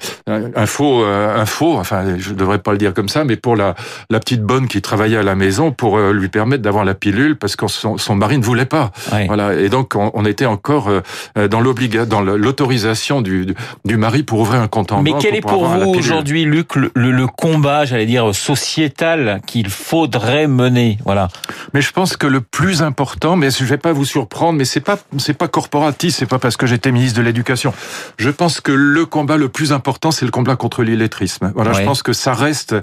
un, 0.55 0.65
faux 0.67 1.03
euh, 1.03 1.37
un 1.37 1.45
faux. 1.45 1.75
Enfin, 1.75 2.17
je 2.17 2.31
devrais 2.31 2.59
pas 2.59 2.71
le 2.71 2.77
dire 2.77 2.93
comme 2.93 3.09
ça, 3.09 3.25
mais 3.25 3.35
pour 3.35 3.57
la 3.57 3.75
la 4.09 4.21
petite 4.21 4.41
bonne 4.41 4.69
qui 4.69 4.81
travaillait 4.81 5.17
à 5.17 5.23
la 5.23 5.35
maison 5.35 5.73
pour 5.73 5.99
lui 5.99 6.29
permettre 6.29 6.63
d'avoir 6.63 6.85
la 6.85 6.93
pilule 6.93 7.35
parce 7.35 7.57
que 7.57 7.67
son, 7.67 7.97
son 7.97 8.15
mari 8.15 8.37
ne 8.37 8.43
voulait 8.43 8.63
pas. 8.63 8.91
Voilà 9.27 9.64
et 9.64 9.64
donc 9.69 9.95
on, 9.95 10.25
était 10.25 10.45
encore 10.45 10.89
euh, 10.89 11.47
dans 11.47 11.61
l'obliga, 11.61 12.05
dans 12.05 12.21
l'autorisation 12.21 13.21
du, 13.21 13.55
du 13.85 13.97
mari 13.97 14.23
pour 14.23 14.39
ouvrir 14.39 14.61
un 14.61 14.67
compte 14.67 14.91
en 14.91 14.97
banque. 14.97 15.05
Mais 15.05 15.13
quel 15.19 15.35
est 15.35 15.41
pour 15.41 15.65
vous 15.65 15.93
aujourd'hui, 15.93 16.45
Luc, 16.45 16.75
le, 16.75 16.91
le, 16.95 17.27
combat, 17.27 17.85
j'allais 17.85 18.05
dire 18.05 18.33
sociétal 18.33 19.41
qu'il 19.45 19.69
faudrait 19.69 20.47
mener? 20.47 20.97
Voilà. 21.05 21.29
Mais 21.75 21.81
je 21.81 21.91
pense 21.91 22.15
que 22.15 22.25
le 22.25 22.39
plus 22.39 22.83
important, 22.83 23.35
mais 23.35 23.51
je 23.51 23.65
vais 23.65 23.77
pas 23.77 23.91
vous 23.91 24.05
surprendre, 24.05 24.57
mais 24.57 24.63
c'est 24.63 24.79
pas 24.79 24.97
c'est 25.17 25.33
pas 25.33 25.49
corporatiste, 25.49 26.19
c'est 26.19 26.25
pas 26.25 26.39
parce 26.39 26.55
que 26.55 26.65
j'étais 26.65 26.89
ministre 26.89 27.19
de 27.19 27.21
l'Éducation. 27.25 27.73
Je 28.17 28.29
pense 28.29 28.61
que 28.61 28.71
le 28.71 29.05
combat 29.05 29.35
le 29.35 29.49
plus 29.49 29.73
important, 29.73 30.11
c'est 30.11 30.23
le 30.23 30.31
combat 30.31 30.55
contre 30.55 30.83
l'illettrisme. 30.83 31.51
Voilà, 31.53 31.73
je 31.73 31.83
pense 31.83 32.01
que 32.01 32.13
ça 32.13 32.33
reste. 32.33 32.77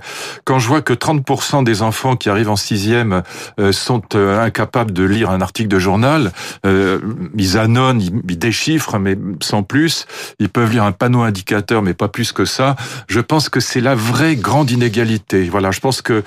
Quand 0.44 0.58
je 0.58 0.68
vois 0.68 0.82
que 0.82 0.92
30% 0.92 1.64
des 1.64 1.80
enfants 1.80 2.16
qui 2.16 2.28
arrivent 2.28 2.50
en 2.50 2.56
sixième 2.56 3.22
euh, 3.58 3.72
sont 3.72 4.02
euh, 4.14 4.38
incapables 4.44 4.92
de 4.92 5.04
lire 5.04 5.30
un 5.30 5.40
article 5.40 5.68
de 5.68 5.78
journal, 5.78 6.30
euh, 6.66 6.98
ils 7.34 7.56
annonnent, 7.56 8.02
ils 8.02 8.38
déchiffrent, 8.38 8.98
mais 8.98 9.16
sans 9.40 9.62
plus. 9.62 10.06
Ils 10.38 10.50
peuvent 10.50 10.70
lire 10.70 10.84
un 10.84 10.92
panneau 10.92 11.22
indicateur, 11.22 11.80
mais 11.80 11.94
pas 11.94 12.08
plus 12.08 12.32
que 12.32 12.44
ça. 12.44 12.76
Je 13.08 13.20
pense 13.20 13.48
que 13.48 13.60
c'est 13.60 13.80
la 13.80 13.94
vraie 13.94 14.36
grande 14.36 14.70
inégalité. 14.70 15.48
Voilà, 15.48 15.70
je 15.70 15.80
pense 15.80 16.02
que 16.02 16.22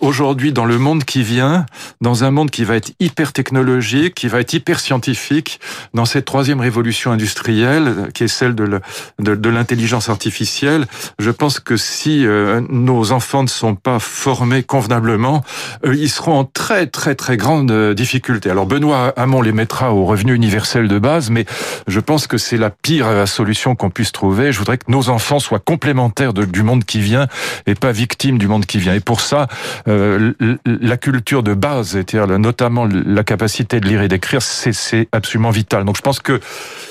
aujourd'hui, 0.00 0.52
dans 0.52 0.64
le 0.64 0.78
monde 0.78 1.04
qui 1.04 1.22
vient, 1.22 1.64
dans 2.00 2.24
un 2.24 2.30
monde 2.30 2.50
qui 2.50 2.64
va 2.64 2.76
être 2.76 2.92
hyper 3.00 3.32
technologique, 3.32 4.14
qui 4.14 4.28
va 4.28 4.40
être 4.40 4.52
hyper 4.52 4.80
scientifique, 4.80 5.60
dans 5.94 6.04
cette 6.04 6.24
troisième 6.24 6.60
révolution 6.60 7.12
industrielle, 7.12 8.10
qui 8.14 8.24
est 8.24 8.28
celle 8.28 8.54
de 8.54 9.48
l'intelligence 9.48 10.08
artificielle, 10.08 10.86
je 11.18 11.30
pense 11.30 11.60
que 11.60 11.76
si 11.76 12.26
euh, 12.26 12.60
nos 12.68 13.12
enfants 13.12 13.42
ne 13.42 13.48
sont 13.48 13.74
pas 13.74 13.98
formés 13.98 14.62
convenablement, 14.62 15.44
euh, 15.84 15.94
ils 15.94 16.10
seront 16.10 16.38
en 16.38 16.44
très 16.44 16.86
très 16.86 17.14
très 17.14 17.36
grande 17.36 17.70
euh, 17.70 17.94
difficulté. 17.94 18.50
Alors 18.50 18.66
Benoît 18.66 19.12
Hamon 19.16 19.42
les 19.42 19.52
mettra 19.52 19.92
au 19.92 20.04
revenu 20.04 20.34
universel 20.34 20.88
de 20.88 20.98
base, 20.98 21.30
mais 21.30 21.46
je 21.86 22.00
pense 22.00 22.26
que 22.26 22.38
c'est 22.38 22.56
la 22.56 22.70
pire 22.70 23.26
solution 23.26 23.74
qu'on 23.74 23.90
puisse 23.90 24.12
trouver. 24.12 24.52
Je 24.52 24.58
voudrais 24.58 24.78
que 24.78 24.84
nos 24.88 25.08
enfants 25.08 25.38
soient 25.38 25.58
complémentaires 25.58 26.32
du 26.32 26.62
monde 26.62 26.84
qui 26.84 27.00
vient 27.00 27.26
et 27.66 27.74
pas 27.74 27.92
victimes 27.92 28.38
du 28.38 28.48
monde 28.48 28.66
qui 28.66 28.78
vient. 28.78 28.94
Et 28.94 29.00
pour 29.00 29.20
ça, 29.20 29.46
la 29.86 30.96
culture 30.96 31.42
de 31.42 31.54
base, 31.54 31.65
c'est-à-dire 31.84 32.26
notamment 32.38 32.86
la 32.86 33.24
capacité 33.24 33.80
de 33.80 33.88
lire 33.88 34.02
et 34.02 34.08
d'écrire, 34.08 34.42
c'est 34.42 35.08
absolument 35.12 35.50
vital. 35.50 35.84
Donc 35.84 35.96
je 35.96 36.02
pense 36.02 36.20
que 36.20 36.40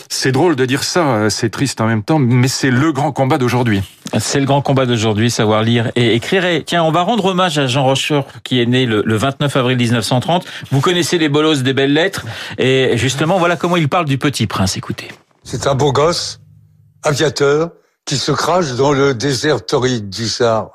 c'est 0.09 0.31
drôle 0.31 0.55
de 0.55 0.65
dire 0.65 0.83
ça, 0.83 1.29
c'est 1.29 1.49
triste 1.49 1.81
en 1.81 1.87
même 1.87 2.03
temps, 2.03 2.19
mais 2.19 2.47
c'est 2.47 2.69
le 2.69 2.91
grand 2.91 3.11
combat 3.11 3.37
d'aujourd'hui. 3.37 3.81
C'est 4.19 4.39
le 4.39 4.45
grand 4.45 4.61
combat 4.61 4.85
d'aujourd'hui, 4.85 5.31
savoir 5.31 5.63
lire 5.63 5.91
et 5.95 6.13
écrire. 6.15 6.45
Et 6.45 6.63
tiens, 6.63 6.83
on 6.83 6.91
va 6.91 7.01
rendre 7.01 7.25
hommage 7.25 7.57
à 7.57 7.67
Jean 7.67 7.83
Rochefort, 7.83 8.27
qui 8.43 8.61
est 8.61 8.65
né 8.65 8.85
le, 8.85 9.03
29 9.15 9.55
avril 9.55 9.77
1930. 9.77 10.45
Vous 10.71 10.81
connaissez 10.81 11.17
les 11.17 11.29
bolosses 11.29 11.63
des 11.63 11.73
belles 11.73 11.93
lettres. 11.93 12.25
Et 12.57 12.97
justement, 12.97 13.37
voilà 13.39 13.55
comment 13.55 13.77
il 13.77 13.89
parle 13.89 14.05
du 14.05 14.17
petit 14.17 14.47
prince. 14.47 14.77
Écoutez. 14.77 15.07
C'est 15.43 15.67
un 15.67 15.75
beau 15.75 15.91
gosse, 15.91 16.39
aviateur, 17.03 17.71
qui 18.05 18.17
se 18.17 18.31
crache 18.31 18.73
dans 18.73 18.93
le 18.93 19.13
désert 19.13 19.65
torride 19.65 20.09
du 20.09 20.27
Sahara. 20.27 20.71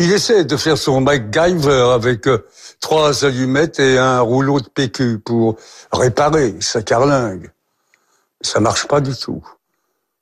Il 0.00 0.10
essaie 0.10 0.44
de 0.44 0.56
faire 0.56 0.76
son 0.76 1.00
MacGyver 1.00 1.92
avec 1.94 2.26
euh, 2.26 2.44
trois 2.82 3.24
allumettes 3.24 3.78
et 3.80 3.96
un 3.96 4.20
rouleau 4.20 4.60
de 4.60 4.68
PQ 4.68 5.20
pour 5.20 5.56
réparer 5.92 6.56
sa 6.60 6.82
carlingue. 6.82 7.50
Ça 8.42 8.60
marche 8.60 8.86
pas 8.86 9.00
du 9.00 9.16
tout. 9.16 9.42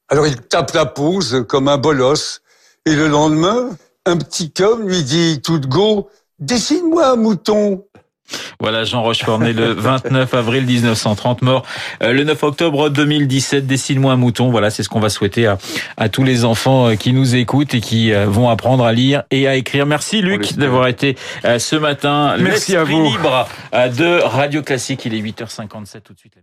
Alors 0.08 0.28
il 0.28 0.40
tape 0.42 0.72
la 0.72 0.86
pause 0.86 1.44
comme 1.48 1.66
un 1.66 1.78
bolos. 1.78 2.42
Et 2.86 2.94
le 2.94 3.08
lendemain, 3.08 3.70
un 4.06 4.16
petit 4.16 4.52
homme 4.60 4.88
lui 4.88 5.02
dit 5.02 5.40
tout 5.42 5.58
de 5.58 5.66
go, 5.66 6.08
dessine-moi 6.38 7.08
un 7.08 7.16
mouton. 7.16 7.84
Voilà, 8.60 8.84
Jean 8.84 9.02
Rochefort, 9.02 9.38
né 9.38 9.52
le 9.52 9.72
29 9.72 10.34
avril 10.34 10.66
1930, 10.66 11.42
mort 11.42 11.64
euh, 12.02 12.12
le 12.12 12.24
9 12.24 12.42
octobre 12.42 12.88
2017. 12.90 13.66
Dessine-moi 13.66 14.12
un 14.12 14.16
mouton. 14.16 14.50
Voilà, 14.50 14.70
c'est 14.70 14.82
ce 14.82 14.88
qu'on 14.88 15.00
va 15.00 15.08
souhaiter 15.08 15.46
à, 15.96 16.08
tous 16.08 16.24
les 16.24 16.44
enfants 16.44 16.88
euh, 16.88 16.94
qui 16.94 17.12
nous 17.12 17.34
écoutent 17.34 17.74
et 17.74 17.80
qui 17.80 18.12
euh, 18.12 18.26
vont 18.26 18.48
apprendre 18.48 18.84
à 18.84 18.92
lire 18.92 19.22
et 19.30 19.46
à 19.46 19.56
écrire. 19.56 19.86
Merci 19.86 20.22
Luc 20.22 20.54
d'avoir 20.54 20.86
été 20.86 21.16
ce 21.58 21.76
matin. 21.76 22.36
Merci 22.38 22.76
à 22.76 22.84
vous. 22.84 23.04
libre 23.04 23.48
de 23.72 24.22
Radio 24.22 24.62
Classique. 24.62 25.04
Il 25.04 25.14
est 25.14 25.20
8h57 25.20 26.00
tout 26.00 26.12
de 26.12 26.18
suite. 26.18 26.40